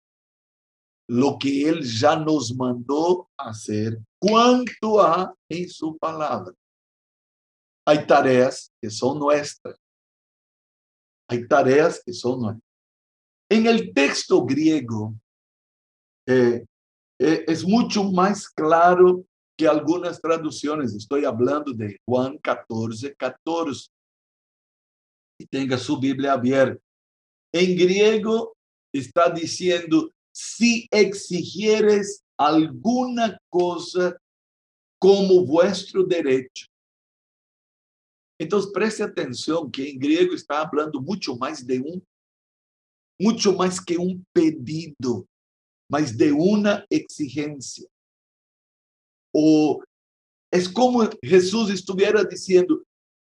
lo 1.09 1.37
que 1.39 1.69
Él 1.69 1.83
ya 1.83 2.17
nos 2.17 2.53
mandó 2.53 3.29
hacer 3.37 3.97
cuanto 4.19 5.01
a 5.01 5.33
en 5.49 5.69
su 5.69 5.97
palabra. 5.97 6.53
Hay 7.87 8.05
tareas 8.05 8.69
que 8.81 8.89
son 8.89 9.17
nuestras. 9.17 9.79
Hay 11.29 11.47
tareas 11.47 12.03
que 12.05 12.11
son 12.11 12.41
nuestras. 12.41 12.69
En 13.49 13.65
el 13.65 13.93
texto 13.93 14.45
griego, 14.45 15.15
eh, 16.27 16.65
eh, 17.17 17.45
es 17.47 17.63
mucho 17.63 18.03
más 18.03 18.49
claro 18.49 19.25
que 19.57 19.65
algunas 19.65 20.19
traducciones. 20.19 20.93
Estoy 20.93 21.23
hablando 21.23 21.71
de 21.71 21.97
Juan 22.05 22.37
14, 22.39 23.15
14. 23.15 23.89
Y 25.39 25.45
tenga 25.45 25.77
su 25.77 25.97
Biblia 25.97 26.33
abierta. 26.33 26.83
En 27.53 27.77
griego 27.77 28.53
está 28.93 29.29
diciendo, 29.29 30.11
si 30.35 30.89
exigieres 30.91 32.21
alguna 32.37 33.39
cosa 33.49 34.17
como 34.99 35.45
vuestro 35.45 36.03
derecho. 36.03 36.67
Entonces 38.39 38.71
preste 38.71 39.03
atención 39.03 39.71
que 39.71 39.89
en 39.89 39.99
griego 39.99 40.33
está 40.33 40.61
hablando 40.61 41.01
mucho 41.01 41.35
más 41.35 41.65
de 41.65 41.79
un, 41.79 42.03
mucho 43.19 43.53
más 43.53 43.83
que 43.83 43.97
un 43.97 44.25
pedido 44.31 45.27
mas 45.89 46.17
de 46.17 46.31
una 46.31 46.85
exigencia. 46.89 47.87
O 49.33 49.83
es 50.51 50.69
como 50.69 51.09
Jesús 51.21 51.69
estuviera 51.69 52.23
diciendo, 52.23 52.81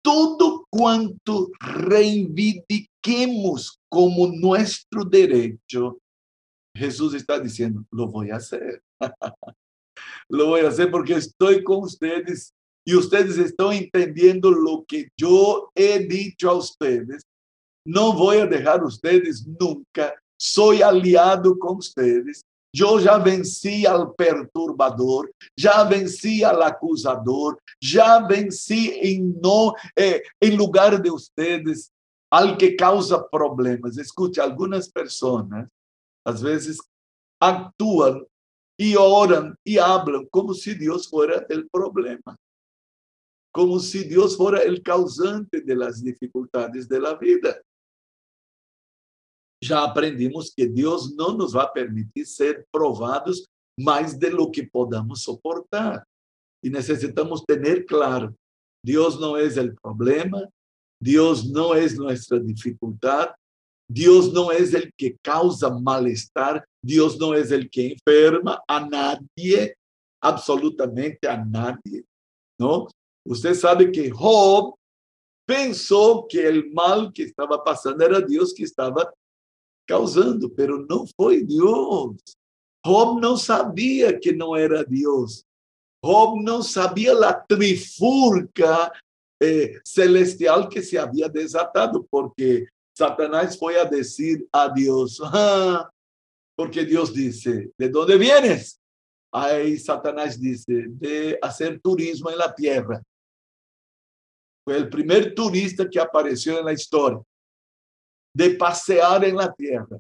todo 0.03 0.65
cuanto 0.69 1.49
reivindiquemos 1.59 3.79
como 3.89 4.27
nuestro 4.27 5.03
derecho, 5.03 5.99
Jesús 6.75 7.13
está 7.13 7.39
diciendo, 7.39 7.85
lo 7.91 8.07
voy 8.07 8.31
a 8.31 8.37
hacer. 8.37 8.81
lo 10.29 10.47
voy 10.47 10.61
a 10.61 10.69
hacer 10.69 10.89
porque 10.89 11.13
estoy 11.13 11.63
con 11.63 11.83
ustedes 11.83 12.53
y 12.85 12.95
ustedes 12.95 13.37
están 13.37 13.73
entendiendo 13.73 14.51
lo 14.51 14.83
que 14.87 15.09
yo 15.17 15.69
he 15.75 15.99
dicho 15.99 16.49
a 16.49 16.55
ustedes. 16.55 17.23
No 17.85 18.13
voy 18.13 18.37
a 18.37 18.45
dejar 18.45 18.83
ustedes 18.83 19.45
nunca. 19.45 20.13
Soy 20.37 20.81
aliado 20.81 21.57
con 21.57 21.77
ustedes. 21.77 22.41
Yo 22.73 22.99
ya 22.99 23.17
vencí 23.17 23.85
al 23.85 24.13
perturbador, 24.13 25.31
ya 25.57 25.83
vencí 25.85 26.43
al 26.43 26.61
acusador, 26.61 27.59
ya 27.81 28.19
vencí 28.27 28.93
en 29.01 29.41
eh, 29.95 30.21
lugar 30.55 31.01
de 31.01 31.09
ustedes 31.09 31.91
al 32.31 32.57
que 32.57 32.75
causa 32.75 33.27
problemas. 33.27 33.97
Escuche, 33.97 34.39
algunas 34.39 34.87
personas 34.89 35.67
às 36.23 36.43
vezes 36.43 36.79
actúan 37.41 38.23
y 38.77 38.95
oran 38.95 39.55
y 39.65 39.77
hablan 39.77 40.25
como 40.27 40.53
si 40.53 40.73
Dios 40.73 41.07
fuera 41.09 41.45
el 41.49 41.67
problema, 41.69 42.35
como 43.51 43.79
si 43.79 44.03
Dios 44.03 44.37
fuera 44.37 44.59
el 44.59 44.81
causante 44.81 45.61
de 45.61 45.75
las 45.75 46.03
dificultades 46.03 46.87
de 46.87 46.99
la 46.99 47.15
vida. 47.15 47.61
Já 49.61 49.83
aprendimos 49.83 50.53
que 50.53 50.67
Deus 50.67 51.15
não 51.15 51.35
nos 51.35 51.53
vai 51.53 51.69
permitir 51.71 52.25
ser 52.25 52.65
provados 52.71 53.45
mais 53.77 54.13
de 54.13 54.29
lo 54.29 54.49
que 54.49 54.65
podamos 54.65 55.23
soportar. 55.23 56.05
E 56.63 56.69
necessitamos 56.69 57.43
ter 57.45 57.85
claro, 57.85 58.35
Deus 58.83 59.19
não 59.19 59.35
é 59.35 59.43
o 59.45 59.75
problema, 59.81 60.47
Deus 61.01 61.49
não 61.49 61.73
é 61.73 61.89
nossa 61.93 62.39
dificuldade, 62.39 63.33
Dios 63.89 64.31
no 64.31 64.51
es 64.51 64.73
el 64.73 64.91
que 64.95 65.17
causa 65.23 65.69
malestar, 65.69 66.63
Dios 66.83 67.17
no 67.17 67.33
es 67.33 67.51
el 67.51 67.69
que 67.69 67.93
enferma 67.93 68.61
a 68.67 68.79
nadie, 68.85 69.75
absolutamente 70.21 71.27
a 71.27 71.43
nadie, 71.43 72.05
¿no? 72.59 72.87
Usted 73.29 73.53
sabe 73.53 73.91
que 73.91 74.09
Job 74.09 74.73
pensó 75.45 76.25
que 76.27 76.47
el 76.47 76.71
mal 76.71 77.13
que 77.13 77.23
estaba 77.23 77.63
pasando 77.63 78.03
era 78.03 78.21
Dios 78.21 78.53
que 78.55 78.63
estaba 78.63 79.13
causando, 79.87 80.51
pero 80.51 80.83
no 80.89 81.05
fue 81.15 81.41
Dios. 81.43 82.15
Job 82.83 83.21
no 83.21 83.37
sabía 83.37 84.19
que 84.19 84.33
no 84.33 84.57
era 84.57 84.83
Dios. 84.83 85.45
Job 86.03 86.41
no 86.41 86.63
sabía 86.63 87.13
la 87.13 87.45
trifurca 87.47 88.91
eh, 89.39 89.79
celestial 89.83 90.67
que 90.67 90.81
se 90.81 90.97
había 90.97 91.29
desatado, 91.29 92.07
porque 92.09 92.65
Satanás 92.97 93.59
fue 93.59 93.79
a 93.79 93.85
decir 93.85 94.47
a 94.51 94.73
Dios, 94.73 95.21
ah, 95.23 95.87
porque 96.55 96.83
Dios 96.83 97.13
dice, 97.13 97.71
¿de 97.77 97.89
dónde 97.89 98.17
vienes? 98.17 98.79
Ahí 99.31 99.77
Satanás 99.77 100.39
dice, 100.41 100.85
de 100.87 101.37
hacer 101.43 101.79
turismo 101.79 102.31
en 102.31 102.37
la 102.39 102.53
tierra. 102.55 103.03
El 104.71 104.89
primer 104.89 105.33
turista 105.33 105.89
que 105.89 105.99
apareció 105.99 106.59
en 106.59 106.65
la 106.65 106.73
historia, 106.73 107.21
de 108.35 108.51
pasear 108.51 109.25
en 109.25 109.35
la 109.35 109.53
tierra. 109.53 109.99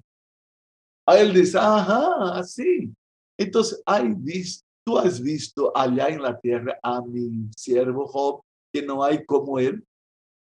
Ahí 1.07 1.21
él 1.21 1.33
dice, 1.33 1.57
ajá, 1.57 2.37
así. 2.39 2.93
Entonces, 3.37 3.81
hay 3.85 4.13
visto, 4.15 4.65
tú 4.85 4.97
has 4.97 5.19
visto 5.21 5.75
allá 5.75 6.07
en 6.09 6.21
la 6.21 6.39
tierra 6.39 6.77
a 6.83 7.01
mi 7.01 7.49
siervo 7.55 8.07
Job, 8.07 8.41
que 8.71 8.81
no 8.81 9.03
hay 9.03 9.25
como 9.25 9.57
él. 9.57 9.83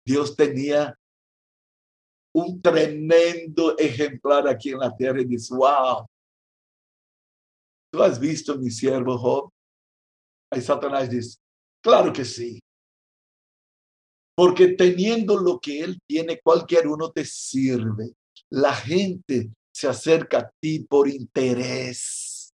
Dios 0.05 0.35
tenía 0.35 0.96
un 2.35 2.61
tremendo 2.61 3.77
ejemplar 3.79 4.49
aquí 4.49 4.70
en 4.70 4.79
la 4.79 4.96
tierra 4.96 5.20
y 5.20 5.25
dice, 5.25 5.55
wow, 5.55 6.07
¿tú 7.92 8.03
has 8.03 8.18
visto 8.18 8.57
mi 8.57 8.70
siervo 8.70 9.18
Job? 9.18 9.51
Ahí 10.53 10.61
Satanás 10.61 11.09
dice, 11.11 11.38
claro 11.83 12.12
que 12.12 12.25
sí. 12.25 12.61
Porque 14.40 14.68
teniendo 14.68 15.37
lo 15.37 15.61
que 15.61 15.81
él 15.83 16.00
tiene, 16.09 16.40
cualquier 16.40 16.87
uno 16.88 17.12
te 17.12 17.26
sirve. 17.26 18.14
La 18.48 18.74
gente 18.74 19.50
se 19.70 19.87
acerca 19.87 20.38
a 20.38 20.50
ti 20.59 20.81
por 20.81 21.09
interés. 21.09 22.50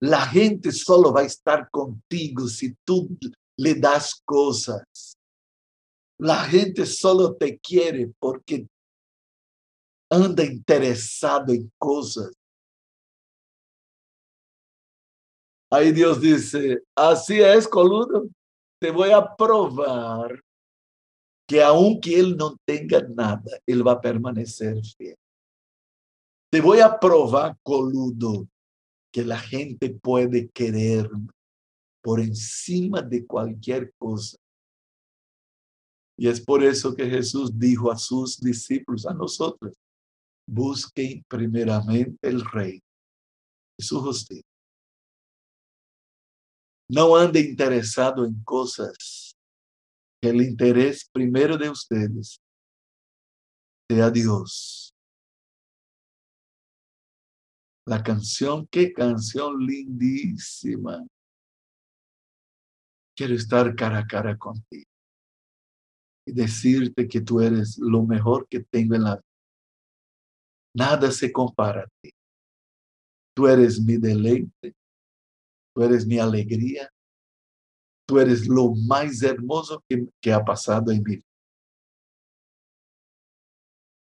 La 0.00 0.20
gente 0.28 0.70
solo 0.70 1.12
va 1.12 1.22
a 1.22 1.24
estar 1.24 1.70
contigo 1.72 2.46
si 2.46 2.72
tú 2.84 3.18
le 3.56 3.74
das 3.74 4.22
cosas. 4.24 5.16
La 6.20 6.44
gente 6.44 6.86
solo 6.86 7.34
te 7.34 7.58
quiere 7.58 8.12
porque 8.20 8.68
anda 10.08 10.44
interessado 10.44 11.52
em 11.52 11.68
coisas. 11.76 12.30
Aí 15.68 15.90
Deus 15.90 16.20
disse: 16.20 16.80
Assim 16.94 17.40
é, 17.40 17.60
coludo, 17.68 18.30
te 18.80 18.92
vou 18.92 19.12
a 19.12 19.20
provar 19.20 20.40
que 21.48 21.60
aunque 21.60 22.12
ele 22.12 22.34
não 22.36 22.56
tenha 22.66 23.08
nada, 23.08 23.60
ele 23.66 23.82
vai 23.82 23.98
permanecer 23.98 24.76
fiel. 24.96 25.16
Te 26.52 26.60
vou 26.60 26.80
a 26.80 26.88
provar, 26.90 27.58
coludo, 27.62 28.46
que 29.12 29.20
a 29.20 29.36
gente 29.36 29.88
pode 30.00 30.48
querer 30.48 31.08
por 32.02 32.20
encima 32.20 33.02
de 33.02 33.22
qualquer 33.22 33.92
coisa. 33.98 34.38
E 36.18 36.28
é 36.28 36.44
por 36.44 36.62
isso 36.62 36.94
que 36.94 37.08
Jesus 37.08 37.50
dijo 37.50 37.90
a 37.90 37.96
seus 37.96 38.36
discípulos, 38.36 39.06
a 39.06 39.14
nós 39.14 39.38
busquen 40.46 41.22
primeramente 41.28 42.18
el 42.22 42.44
rey 42.44 42.82
y 43.78 43.82
su 43.82 44.00
justicia. 44.00 44.42
No 46.90 47.14
ande 47.16 47.40
interesado 47.40 48.24
en 48.24 48.42
cosas 48.44 49.27
que 50.20 50.30
el 50.30 50.42
interés 50.42 51.08
primero 51.12 51.56
de 51.56 51.70
ustedes 51.70 52.40
sea 53.90 54.10
Dios. 54.10 54.92
La 57.86 58.02
canción, 58.02 58.66
qué 58.70 58.92
canción 58.92 59.58
lindísima. 59.58 61.06
Quiero 63.16 63.34
estar 63.34 63.74
cara 63.74 64.00
a 64.00 64.06
cara 64.06 64.36
contigo 64.36 64.90
y 66.26 66.32
decirte 66.32 67.08
que 67.08 67.20
tú 67.22 67.40
eres 67.40 67.78
lo 67.78 68.04
mejor 68.04 68.46
que 68.48 68.60
tengo 68.60 68.94
en 68.94 69.04
la 69.04 69.16
vida 69.16 69.28
Nada 70.74 71.10
se 71.10 71.32
compara 71.32 71.82
a 71.82 71.88
ti. 72.00 72.10
Tú 73.34 73.48
eres 73.48 73.80
mi 73.80 73.96
deleite, 73.96 74.74
tú 75.74 75.82
eres 75.82 76.06
mi 76.06 76.18
alegría, 76.18 76.88
tú 78.08 78.18
eres 78.18 78.48
lo 78.48 78.74
más 78.74 79.22
hermoso 79.22 79.84
que, 79.86 80.08
que 80.20 80.32
ha 80.32 80.42
pasado 80.42 80.90
en 80.90 81.02
mi 81.02 81.16
vida. 81.16 81.24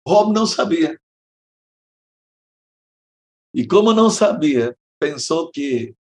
Job 0.05 0.31
no 0.31 0.45
sabía. 0.45 0.95
Y 3.53 3.67
como 3.67 3.91
no 3.93 4.11
sabía, 4.11 4.75
pensó 4.99 5.49
que 5.51 5.95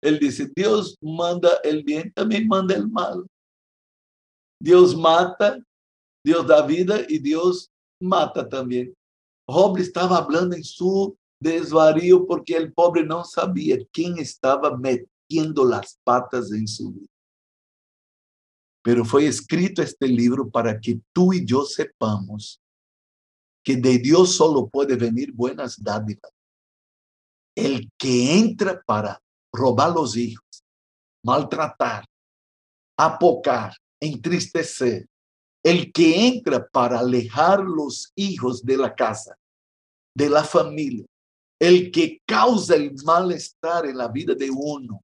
él 0.00 0.18
dice, 0.20 0.50
Dios 0.54 0.96
manda 1.02 1.56
el 1.64 1.82
bien, 1.82 2.12
también 2.12 2.46
manda 2.46 2.74
el 2.76 2.88
mal. 2.88 3.26
Dios 4.62 4.96
mata, 4.96 5.58
Dios 6.24 6.46
da 6.46 6.64
vida 6.64 7.00
y 7.08 7.18
Dios 7.18 7.68
mata 8.00 8.48
también. 8.48 8.94
Roble 9.48 9.82
estava 9.82 10.24
falando 10.24 10.54
em 10.54 10.62
seu 10.62 11.18
desvario 11.42 12.24
porque 12.26 12.56
o 12.56 12.72
pobre 12.72 13.02
não 13.02 13.24
sabia 13.24 13.84
quem 13.92 14.20
estava 14.20 14.76
metendo 14.76 15.74
as 15.74 15.98
patas 16.04 16.52
em 16.52 16.66
sua 16.66 16.92
vida. 16.92 17.19
Pero 18.82 19.04
foi 19.04 19.24
escrito 19.26 19.82
este 19.82 20.06
livro 20.06 20.50
para 20.50 20.78
que 20.78 21.00
tu 21.12 21.34
e 21.34 21.44
eu 21.48 21.64
sepamos 21.64 22.58
que 23.62 23.76
de 23.76 23.98
Deus 23.98 24.36
solo 24.36 24.68
pode 24.68 24.96
venir 24.96 25.32
buenas 25.32 25.76
dádivas. 25.78 26.32
El 27.54 27.90
que 27.98 28.30
entra 28.32 28.82
para 28.86 29.20
roubar 29.54 29.96
os 29.98 30.16
hijos, 30.16 30.62
maltratar, 31.22 32.04
apocar, 32.98 33.76
entristecer, 34.00 35.06
el 35.62 35.92
que 35.92 36.26
entra 36.26 36.66
para 36.66 37.00
alejar 37.00 37.60
los 37.60 38.12
hijos 38.16 38.64
de 38.64 38.78
la 38.78 38.94
casa, 38.94 39.36
de 40.16 40.30
la 40.30 40.42
familia, 40.42 41.04
el 41.60 41.90
que 41.90 42.20
causa 42.26 42.74
el 42.76 42.94
malestar 43.04 43.84
en 43.84 43.98
la 43.98 44.08
vida 44.08 44.34
de 44.34 44.50
uno, 44.50 45.02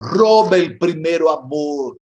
roba 0.00 0.56
el 0.56 0.78
primero 0.78 1.30
amor, 1.30 1.98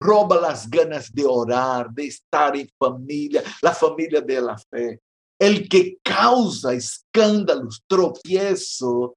roba 0.00 0.40
las 0.40 0.68
ganas 0.68 1.12
de 1.12 1.24
orar, 1.24 1.90
de 1.90 2.06
estar 2.06 2.56
en 2.56 2.68
familia, 2.78 3.42
la 3.62 3.72
familia 3.72 4.20
de 4.20 4.40
la 4.40 4.56
fe. 4.56 5.00
El 5.38 5.68
que 5.68 5.98
causa 6.02 6.72
escándalos, 6.72 7.82
tropiezo, 7.86 9.16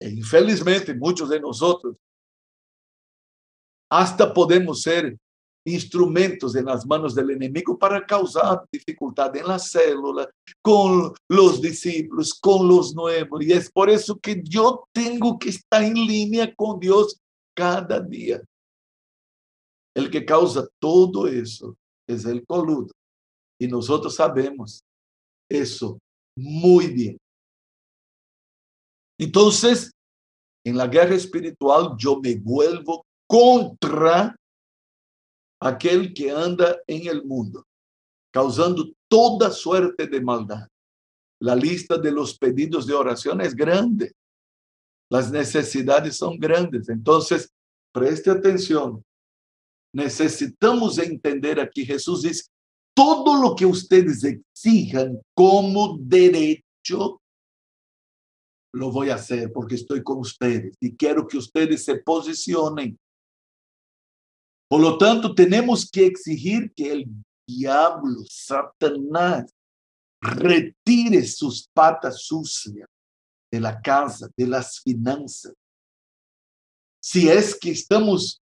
e 0.00 0.08
infelizmente 0.08 0.94
muchos 0.94 1.28
de 1.28 1.40
nosotros 1.40 1.96
hasta 3.88 4.32
podemos 4.32 4.80
ser 4.82 5.16
instrumentos 5.64 6.56
en 6.56 6.64
las 6.64 6.84
manos 6.86 7.14
del 7.14 7.30
enemigo 7.30 7.78
para 7.78 8.04
causar 8.04 8.64
dificultad 8.72 9.36
en 9.36 9.46
la 9.46 9.58
célula, 9.58 10.28
con 10.60 11.12
los 11.28 11.60
discípulos, 11.60 12.34
con 12.34 12.66
los 12.66 12.94
nuevos. 12.94 13.44
Y 13.44 13.52
es 13.52 13.70
por 13.70 13.90
eso 13.90 14.18
que 14.18 14.42
yo 14.42 14.84
tengo 14.92 15.38
que 15.38 15.50
estar 15.50 15.82
en 15.82 15.94
línea 15.94 16.52
con 16.54 16.80
Dios 16.80 17.20
cada 17.54 18.00
día. 18.00 18.42
El 19.94 20.10
que 20.10 20.24
causa 20.24 20.66
todo 20.80 21.26
eso 21.26 21.76
es 22.08 22.24
el 22.24 22.44
coludo. 22.46 22.92
Y 23.60 23.68
nosotros 23.68 24.14
sabemos 24.14 24.82
eso 25.50 25.98
muy 26.36 26.88
bien. 26.88 27.18
Entonces, 29.18 29.92
en 30.64 30.76
la 30.76 30.86
guerra 30.86 31.14
espiritual 31.14 31.94
yo 31.98 32.20
me 32.20 32.36
vuelvo 32.36 33.04
contra 33.28 34.34
aquel 35.60 36.12
que 36.12 36.30
anda 36.30 36.78
en 36.86 37.06
el 37.06 37.24
mundo, 37.24 37.64
causando 38.32 38.90
toda 39.08 39.50
suerte 39.50 40.06
de 40.06 40.20
maldad. 40.20 40.66
La 41.40 41.54
lista 41.54 41.98
de 41.98 42.10
los 42.10 42.38
pedidos 42.38 42.86
de 42.86 42.94
oración 42.94 43.40
es 43.40 43.54
grande. 43.54 44.12
Las 45.10 45.30
necesidades 45.30 46.16
son 46.16 46.38
grandes. 46.38 46.88
Entonces, 46.88 47.50
preste 47.92 48.30
atención. 48.30 49.02
Necesitamos 49.94 50.98
entender 50.98 51.60
aquí, 51.60 51.84
Jesús 51.84 52.22
dice, 52.22 52.44
todo 52.94 53.40
lo 53.40 53.54
que 53.54 53.66
ustedes 53.66 54.24
exijan 54.24 55.20
como 55.34 55.98
derecho, 55.98 57.20
lo 58.74 58.90
voy 58.90 59.10
a 59.10 59.16
hacer 59.16 59.52
porque 59.52 59.74
estoy 59.74 60.02
con 60.02 60.18
ustedes 60.18 60.74
y 60.80 60.96
quiero 60.96 61.26
que 61.26 61.36
ustedes 61.36 61.84
se 61.84 61.96
posicionen. 61.96 62.98
Por 64.68 64.80
lo 64.80 64.96
tanto, 64.96 65.34
tenemos 65.34 65.90
que 65.90 66.06
exigir 66.06 66.72
que 66.74 66.92
el 66.92 67.06
diablo, 67.46 68.24
Satanás, 68.26 69.52
retire 70.22 71.26
sus 71.26 71.68
patas 71.74 72.22
sucias 72.22 72.88
de 73.50 73.60
la 73.60 73.82
casa, 73.82 74.30
de 74.34 74.46
las 74.46 74.80
finanzas. 74.80 75.52
Si 77.02 77.28
es 77.28 77.58
que 77.58 77.72
estamos 77.72 78.41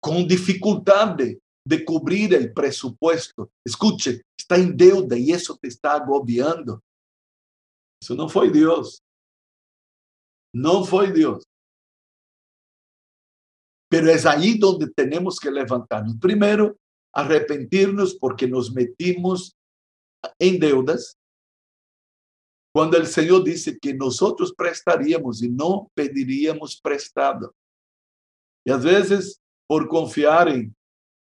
con 0.00 0.26
dificultad 0.26 1.14
de, 1.14 1.40
de 1.66 1.84
cubrir 1.84 2.34
el 2.34 2.52
presupuesto, 2.52 3.50
escuche, 3.64 4.22
está 4.38 4.56
en 4.56 4.76
deuda 4.76 5.16
y 5.16 5.32
eso 5.32 5.56
te 5.56 5.68
está 5.68 5.94
agobiando. 5.94 6.82
Eso 8.02 8.14
no 8.14 8.28
fue 8.28 8.50
Dios. 8.50 9.02
No 10.54 10.84
fue 10.84 11.10
Dios. 11.10 11.44
Pero 13.90 14.10
es 14.10 14.26
ahí 14.26 14.58
donde 14.58 14.90
tenemos 14.90 15.38
que 15.38 15.50
levantarnos. 15.50 16.16
Primero, 16.18 16.76
arrepentirnos 17.14 18.14
porque 18.14 18.46
nos 18.46 18.72
metimos 18.72 19.56
en 20.38 20.58
deudas. 20.58 21.16
Cuando 22.74 22.96
el 22.96 23.06
Señor 23.06 23.44
dice 23.44 23.78
que 23.78 23.94
nosotros 23.94 24.52
prestaríamos 24.52 25.42
y 25.42 25.48
no 25.48 25.88
pediríamos 25.94 26.80
prestado. 26.80 27.54
Y 28.66 28.72
a 28.72 28.76
veces, 28.76 29.40
por 29.66 29.88
confiar 29.88 30.48
en, 30.48 30.74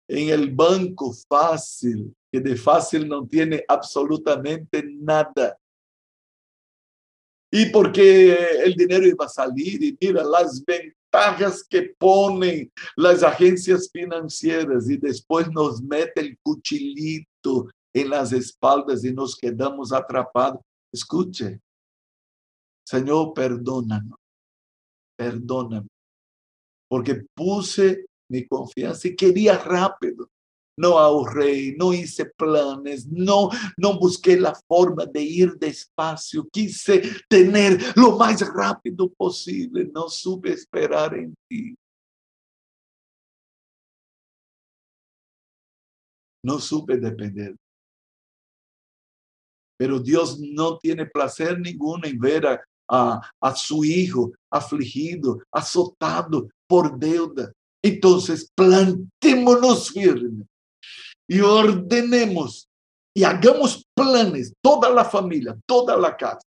el 0.07 0.51
banco 0.51 1.13
fácil, 1.27 2.15
que 2.31 2.39
de 2.39 2.55
fácil 2.55 3.07
no 3.07 3.27
tiene 3.27 3.63
absolutamente 3.67 4.83
nada, 4.83 5.57
y 7.51 7.65
porque 7.67 8.33
el 8.63 8.73
dinero 8.73 9.07
iba 9.07 9.25
a 9.25 9.29
salir 9.29 9.83
y 9.83 9.97
mira 9.99 10.23
las 10.23 10.63
ventajas 10.63 11.63
que 11.67 11.95
ponen 11.97 12.71
las 12.95 13.23
agencias 13.23 13.89
financieras 13.91 14.87
y 14.89 14.97
después 14.97 15.49
nos 15.51 15.81
mete 15.81 16.21
el 16.21 16.37
cuchillito 16.43 17.67
en 17.93 18.09
las 18.09 18.31
espaldas 18.33 19.03
y 19.03 19.11
nos 19.11 19.35
quedamos 19.35 19.91
atrapados. 19.91 20.61
Escuche, 20.91 21.59
Señor, 22.85 23.33
perdónanos, 23.33 24.17
perdóname, 25.17 25.87
porque 26.87 27.23
puse 27.35 28.05
mi 28.29 28.47
confianza 28.47 29.07
y 29.07 29.15
quería 29.15 29.57
rápido 29.57 30.29
no 30.79 30.97
ahorré, 30.97 31.75
no 31.77 31.93
hice 31.93 32.25
planes, 32.25 33.05
no, 33.05 33.49
no 33.77 33.99
busqué 33.99 34.39
la 34.39 34.55
forma 34.65 35.05
de 35.05 35.21
ir 35.21 35.57
despacio, 35.59 36.47
quise 36.49 37.01
tener 37.27 37.77
lo 37.97 38.15
más 38.17 38.39
rápido 38.53 39.11
posible, 39.11 39.89
no 39.93 40.07
supe 40.07 40.53
esperar 40.53 41.15
en 41.15 41.35
ti. 41.49 41.75
No 46.41 46.59
supe 46.59 46.95
depender. 46.97 47.57
Pero 49.77 49.99
Dios 49.99 50.39
no 50.39 50.77
tiene 50.77 51.05
placer 51.05 51.59
ninguno 51.59 52.07
en 52.07 52.17
ver 52.17 52.47
a, 52.47 52.61
a, 52.89 53.21
a 53.41 53.55
su 53.55 53.83
hijo 53.83 54.31
afligido, 54.49 55.41
azotado 55.51 56.47
por 56.67 56.97
deuda. 56.97 57.51
Entonces, 57.83 58.51
plantémonos 58.55 59.91
firmes 59.91 60.47
y 61.27 61.39
ordenemos 61.39 62.67
y 63.13 63.23
hagamos 63.23 63.85
planes, 63.95 64.53
toda 64.61 64.89
la 64.89 65.05
familia, 65.05 65.57
toda 65.65 65.97
la 65.97 66.15
casa. 66.15 66.45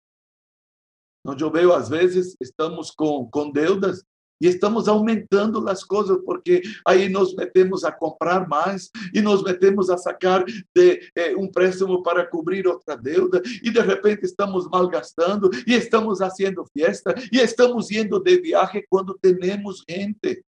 No, 1.25 1.35
yo 1.35 1.51
veo 1.51 1.73
a 1.73 1.87
veces 1.87 2.35
estamos 2.39 2.91
con, 2.93 3.29
con 3.29 3.51
deudas 3.51 4.05
y 4.39 4.47
estamos 4.47 4.87
aumentando 4.87 5.61
las 5.61 5.83
cosas 5.83 6.17
porque 6.25 6.61
ahí 6.85 7.09
nos 7.09 7.35
metemos 7.35 7.83
a 7.83 7.97
comprar 7.97 8.47
más 8.47 8.91
y 9.11 9.21
nos 9.21 9.43
metemos 9.43 9.89
a 9.89 9.97
sacar 9.97 10.45
de 10.73 11.01
eh, 11.15 11.33
un 11.35 11.51
préstamo 11.51 12.03
para 12.03 12.29
cubrir 12.29 12.67
otra 12.67 12.95
deuda 12.95 13.41
y 13.61 13.71
de 13.71 13.81
repente 13.81 14.25
estamos 14.25 14.67
malgastando 14.69 15.49
y 15.65 15.73
estamos 15.73 16.19
haciendo 16.19 16.65
fiesta 16.73 17.13
y 17.31 17.39
estamos 17.39 17.89
yendo 17.89 18.19
de 18.19 18.37
viaje 18.37 18.85
cuando 18.87 19.15
tenemos 19.15 19.83
gente. 19.87 20.43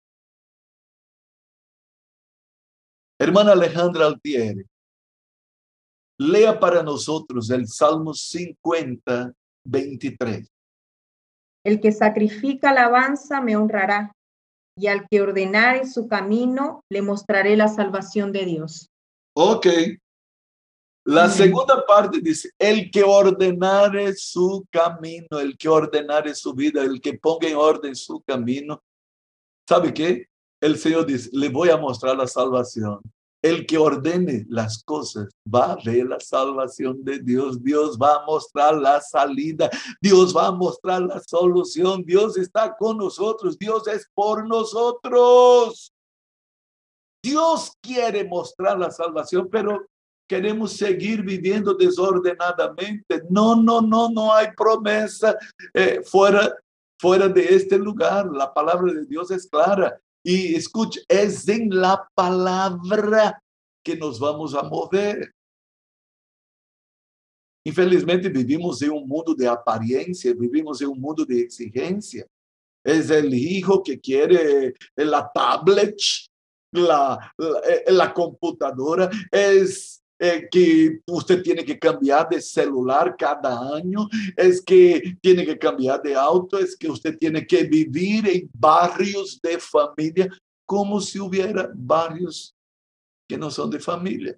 Hermana 3.20 3.52
Alejandra 3.54 4.08
Altieri, 4.08 4.66
lea 6.20 6.60
para 6.60 6.82
nosotros 6.82 7.50
el 7.52 7.68
Salmo 7.68 8.14
50, 8.14 9.32
23. 9.66 10.52
El 11.64 11.80
que 11.80 11.92
sacrifica 11.92 12.72
alabanza 12.72 13.42
me 13.42 13.56
honrará, 13.56 14.15
y 14.78 14.88
al 14.88 15.08
que 15.10 15.22
ordenare 15.22 15.88
su 15.88 16.08
camino 16.08 16.84
le 16.90 17.02
mostraré 17.02 17.56
la 17.56 17.68
salvación 17.68 18.32
de 18.32 18.46
Dios. 18.46 18.90
Ok, 19.34 19.68
la 21.08 21.30
segunda 21.30 21.86
parte 21.86 22.20
dice, 22.20 22.50
el 22.58 22.90
que 22.90 23.04
ordenare 23.04 24.16
su 24.16 24.66
camino, 24.72 25.40
el 25.40 25.56
que 25.56 25.70
ordenare 25.70 26.34
su 26.34 26.52
vida, 26.56 26.82
el 26.82 27.00
que 27.00 27.14
ponga 27.14 27.48
en 27.48 27.56
orden 27.56 27.96
su 27.96 28.22
camino. 28.22 28.82
¿Sabe 29.70 29.94
qué? 29.94 30.26
El 30.60 30.80
Señor 30.80 31.06
dice, 31.06 31.30
le 31.32 31.50
voy 31.50 31.70
a 31.70 31.78
mostrar 31.78 32.18
la 32.18 32.26
salvación. 32.26 33.02
El 33.46 33.68
que 33.68 33.78
ordene 33.78 34.44
las 34.50 34.84
cosas 34.84 35.28
va 35.46 35.74
a 35.74 35.76
ver 35.76 36.08
la 36.08 36.20
salvación 36.20 37.04
de 37.04 37.20
Dios. 37.20 37.62
Dios 37.62 37.96
va 37.96 38.16
a 38.16 38.26
mostrar 38.26 38.76
la 38.76 39.00
salida. 39.00 39.70
Dios 40.02 40.36
va 40.36 40.48
a 40.48 40.52
mostrar 40.52 41.04
la 41.04 41.20
solución. 41.20 42.04
Dios 42.04 42.38
está 42.38 42.76
con 42.76 42.98
nosotros. 42.98 43.56
Dios 43.60 43.88
es 43.88 44.10
por 44.16 44.48
nosotros. 44.48 45.94
Dios 47.24 47.72
quiere 47.80 48.24
mostrar 48.24 48.80
la 48.80 48.90
salvación, 48.90 49.48
pero 49.52 49.86
queremos 50.28 50.74
seguir 50.74 51.22
viviendo 51.22 51.76
desordenadamente. 51.76 53.22
No, 53.30 53.56
no, 53.56 53.80
no, 53.80 54.10
no 54.10 54.34
hay 54.34 54.48
promesa 54.58 55.38
eh, 55.72 56.02
fuera, 56.04 56.52
fuera 57.00 57.28
de 57.28 57.44
este 57.44 57.78
lugar. 57.78 58.26
La 58.34 58.52
palabra 58.52 58.92
de 58.92 59.06
Dios 59.06 59.30
es 59.30 59.46
clara. 59.46 60.02
Y 60.28 60.56
escuche, 60.56 61.02
es 61.08 61.48
en 61.48 61.70
la 61.70 62.10
palabra 62.16 63.40
que 63.84 63.96
nos 63.96 64.20
vamos 64.20 64.56
a 64.56 64.64
mover. 64.64 65.32
Infelizmente 67.64 68.28
vivimos 68.30 68.82
en 68.82 68.90
un 68.90 69.08
mundo 69.08 69.36
de 69.36 69.48
apariencia, 69.48 70.34
vivimos 70.34 70.82
en 70.82 70.88
un 70.88 71.00
mundo 71.00 71.26
de 71.26 71.42
exigencia. 71.42 72.26
Es 72.84 73.12
el 73.12 73.32
hijo 73.36 73.84
que 73.84 74.00
quiere 74.00 74.74
la 74.96 75.30
tablet, 75.32 75.96
la, 76.72 77.32
la, 77.38 77.60
eh, 77.60 77.84
la 77.92 78.12
computadora, 78.12 79.08
es 79.32 80.02
eh, 80.18 80.48
que 80.50 81.02
usted 81.08 81.44
tiene 81.44 81.66
que 81.66 81.78
cambiar 81.78 82.30
de 82.30 82.42
celular 82.42 83.16
cada 83.18 83.76
año, 83.76 84.08
es 84.38 84.62
que 84.62 85.18
tiene 85.22 85.46
que 85.46 85.58
cambiar 85.58 86.02
de 86.02 86.16
auto, 86.16 86.58
es 86.58 86.76
que 86.78 86.90
usted 86.90 87.18
tiene 87.18 87.46
que 87.46 87.64
vivir 87.64 88.28
en 88.28 88.50
barrios 88.54 89.40
de 89.42 89.60
familia 89.60 90.30
como 90.66 91.02
si 91.02 91.20
hubiera 91.20 91.70
barrios 91.76 92.56
que 93.28 93.38
no 93.38 93.52
son 93.52 93.70
de 93.70 93.80
familia. 93.80 94.38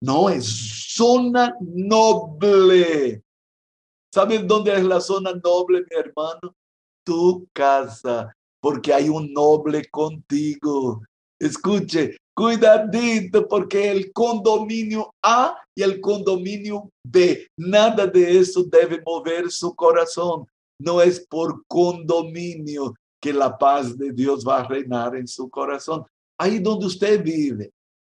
No, 0.00 0.28
es 0.28 0.94
zona 0.94 1.56
noble. 1.60 3.22
¿Sabes 4.12 4.46
dónde 4.46 4.74
es 4.74 4.84
la 4.84 5.00
zona 5.00 5.32
noble, 5.32 5.80
mi 5.80 5.96
hermano? 5.96 6.54
Tu 7.04 7.48
casa, 7.52 8.34
porque 8.60 8.92
hay 8.92 9.08
un 9.08 9.32
noble 9.32 9.84
contigo. 9.90 11.02
Escuche, 11.38 12.16
cuidadito, 12.34 13.46
porque 13.46 13.90
el 13.90 14.12
condominio 14.12 15.14
A 15.22 15.56
y 15.74 15.82
el 15.82 16.00
condominio 16.00 16.90
B, 17.04 17.46
nada 17.56 18.06
de 18.06 18.38
eso 18.38 18.64
debe 18.64 19.02
mover 19.04 19.50
su 19.50 19.74
corazón. 19.74 20.46
No 20.80 21.00
es 21.00 21.20
por 21.20 21.64
condominio 21.66 22.94
que 23.20 23.32
la 23.32 23.56
paz 23.56 23.96
de 23.96 24.12
Dios 24.12 24.44
va 24.46 24.60
a 24.60 24.68
reinar 24.68 25.14
en 25.16 25.28
su 25.28 25.48
corazón. 25.48 26.04
Ahí 26.38 26.58
donde 26.58 26.86
usted 26.86 27.22
vive. 27.22 27.70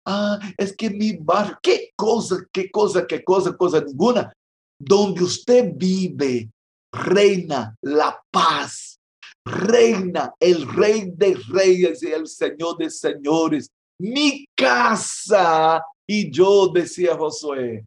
Ah, 0.06 0.38
es 0.56 0.74
que 0.76 0.90
mi 0.90 1.16
barrio, 1.16 1.58
qué 1.62 1.90
cosa, 1.96 2.36
qué 2.52 2.70
cosa, 2.70 3.06
qué 3.06 3.22
cosa, 3.22 3.56
cosa 3.56 3.80
ninguna. 3.80 4.32
Donde 4.78 5.24
usted 5.24 5.72
vive, 5.74 6.50
reina 6.92 7.74
la 7.82 8.20
paz, 8.30 8.98
reina 9.44 10.34
el 10.38 10.68
rey 10.72 11.12
de 11.14 11.36
reyes 11.48 12.02
y 12.02 12.12
el 12.12 12.26
señor 12.26 12.78
de 12.78 12.90
señores. 12.90 13.68
Mi 13.98 14.46
casa 14.54 15.82
y 16.06 16.30
yo, 16.30 16.68
decía 16.68 17.16
Josué, 17.16 17.84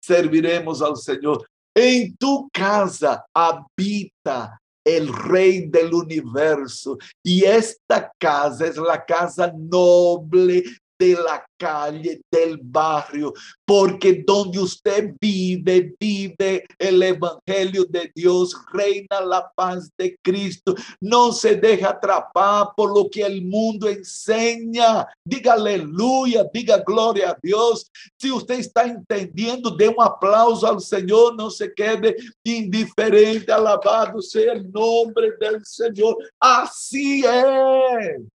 serviremos 0.00 0.80
al 0.82 0.96
Señor. 0.96 1.46
En 1.74 2.16
tu 2.16 2.48
casa 2.52 3.24
habita 3.34 4.60
el 4.84 5.12
rey 5.12 5.66
del 5.68 5.92
universo 5.92 6.96
y 7.22 7.44
esta 7.44 8.12
casa 8.18 8.66
es 8.66 8.76
la 8.76 9.04
casa 9.04 9.52
noble 9.54 10.62
de 10.98 11.14
la 11.14 11.44
calle, 11.58 12.20
del 12.30 12.58
barrio, 12.62 13.32
porque 13.64 14.22
donde 14.26 14.58
usted 14.58 15.14
vive, 15.20 15.94
vive 15.98 16.64
el 16.78 17.02
Evangelio 17.02 17.84
de 17.88 18.10
Dios, 18.14 18.54
reina 18.72 19.20
la 19.20 19.50
paz 19.54 19.90
de 19.96 20.16
Cristo, 20.22 20.74
no 21.00 21.32
se 21.32 21.56
deja 21.56 21.90
atrapar 21.90 22.68
por 22.76 22.96
lo 22.96 23.08
que 23.10 23.22
el 23.22 23.44
mundo 23.44 23.88
enseña. 23.88 25.06
Diga 25.24 25.54
aleluya, 25.54 26.44
diga 26.52 26.82
gloria 26.86 27.30
a 27.30 27.38
Dios. 27.42 27.90
Si 28.18 28.30
usted 28.30 28.60
está 28.60 28.84
entendiendo, 28.84 29.70
dé 29.70 29.88
un 29.88 30.02
aplauso 30.02 30.66
al 30.66 30.80
Señor, 30.80 31.36
no 31.36 31.50
se 31.50 31.72
quede 31.72 32.16
indiferente, 32.44 33.52
alabado 33.52 34.20
sea 34.20 34.52
el 34.52 34.70
nombre 34.70 35.32
del 35.40 35.64
Señor. 35.64 36.16
Así 36.38 37.24
es. 37.24 38.35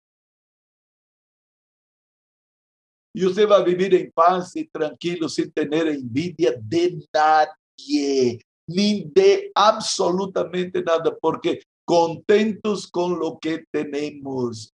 Usted 3.27 3.49
va 3.49 3.57
a 3.57 3.63
vivir 3.63 3.95
en 3.95 4.11
paz 4.13 4.55
y 4.57 4.69
tranquilo 4.69 5.29
sin 5.29 5.51
tener 5.53 5.89
envidia 5.89 6.55
de 6.61 6.99
nadie, 7.13 8.41
ni 8.67 9.05
de 9.15 9.51
absolutamente 9.55 10.83
nada, 10.83 11.17
porque 11.21 11.61
contentos 11.85 12.87
con 12.87 13.19
lo 13.19 13.39
que 13.39 13.65
tenemos. 13.73 14.73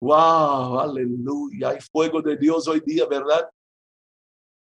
Wow, 0.00 0.80
aleluya. 0.80 1.70
Hay 1.70 1.78
fuego 1.92 2.22
de 2.22 2.36
Dios 2.36 2.66
hoy 2.68 2.80
día, 2.84 3.06
¿verdad? 3.06 3.48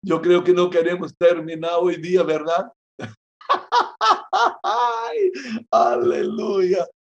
Yo 0.05 0.20
creo 0.20 0.42
que 0.42 0.53
no 0.53 0.70
queremos 0.70 1.16
terminar 1.16 1.75
hoy 1.81 1.96
día, 1.96 2.22
¿verdad? 2.22 2.72
aleluya. 5.70 6.87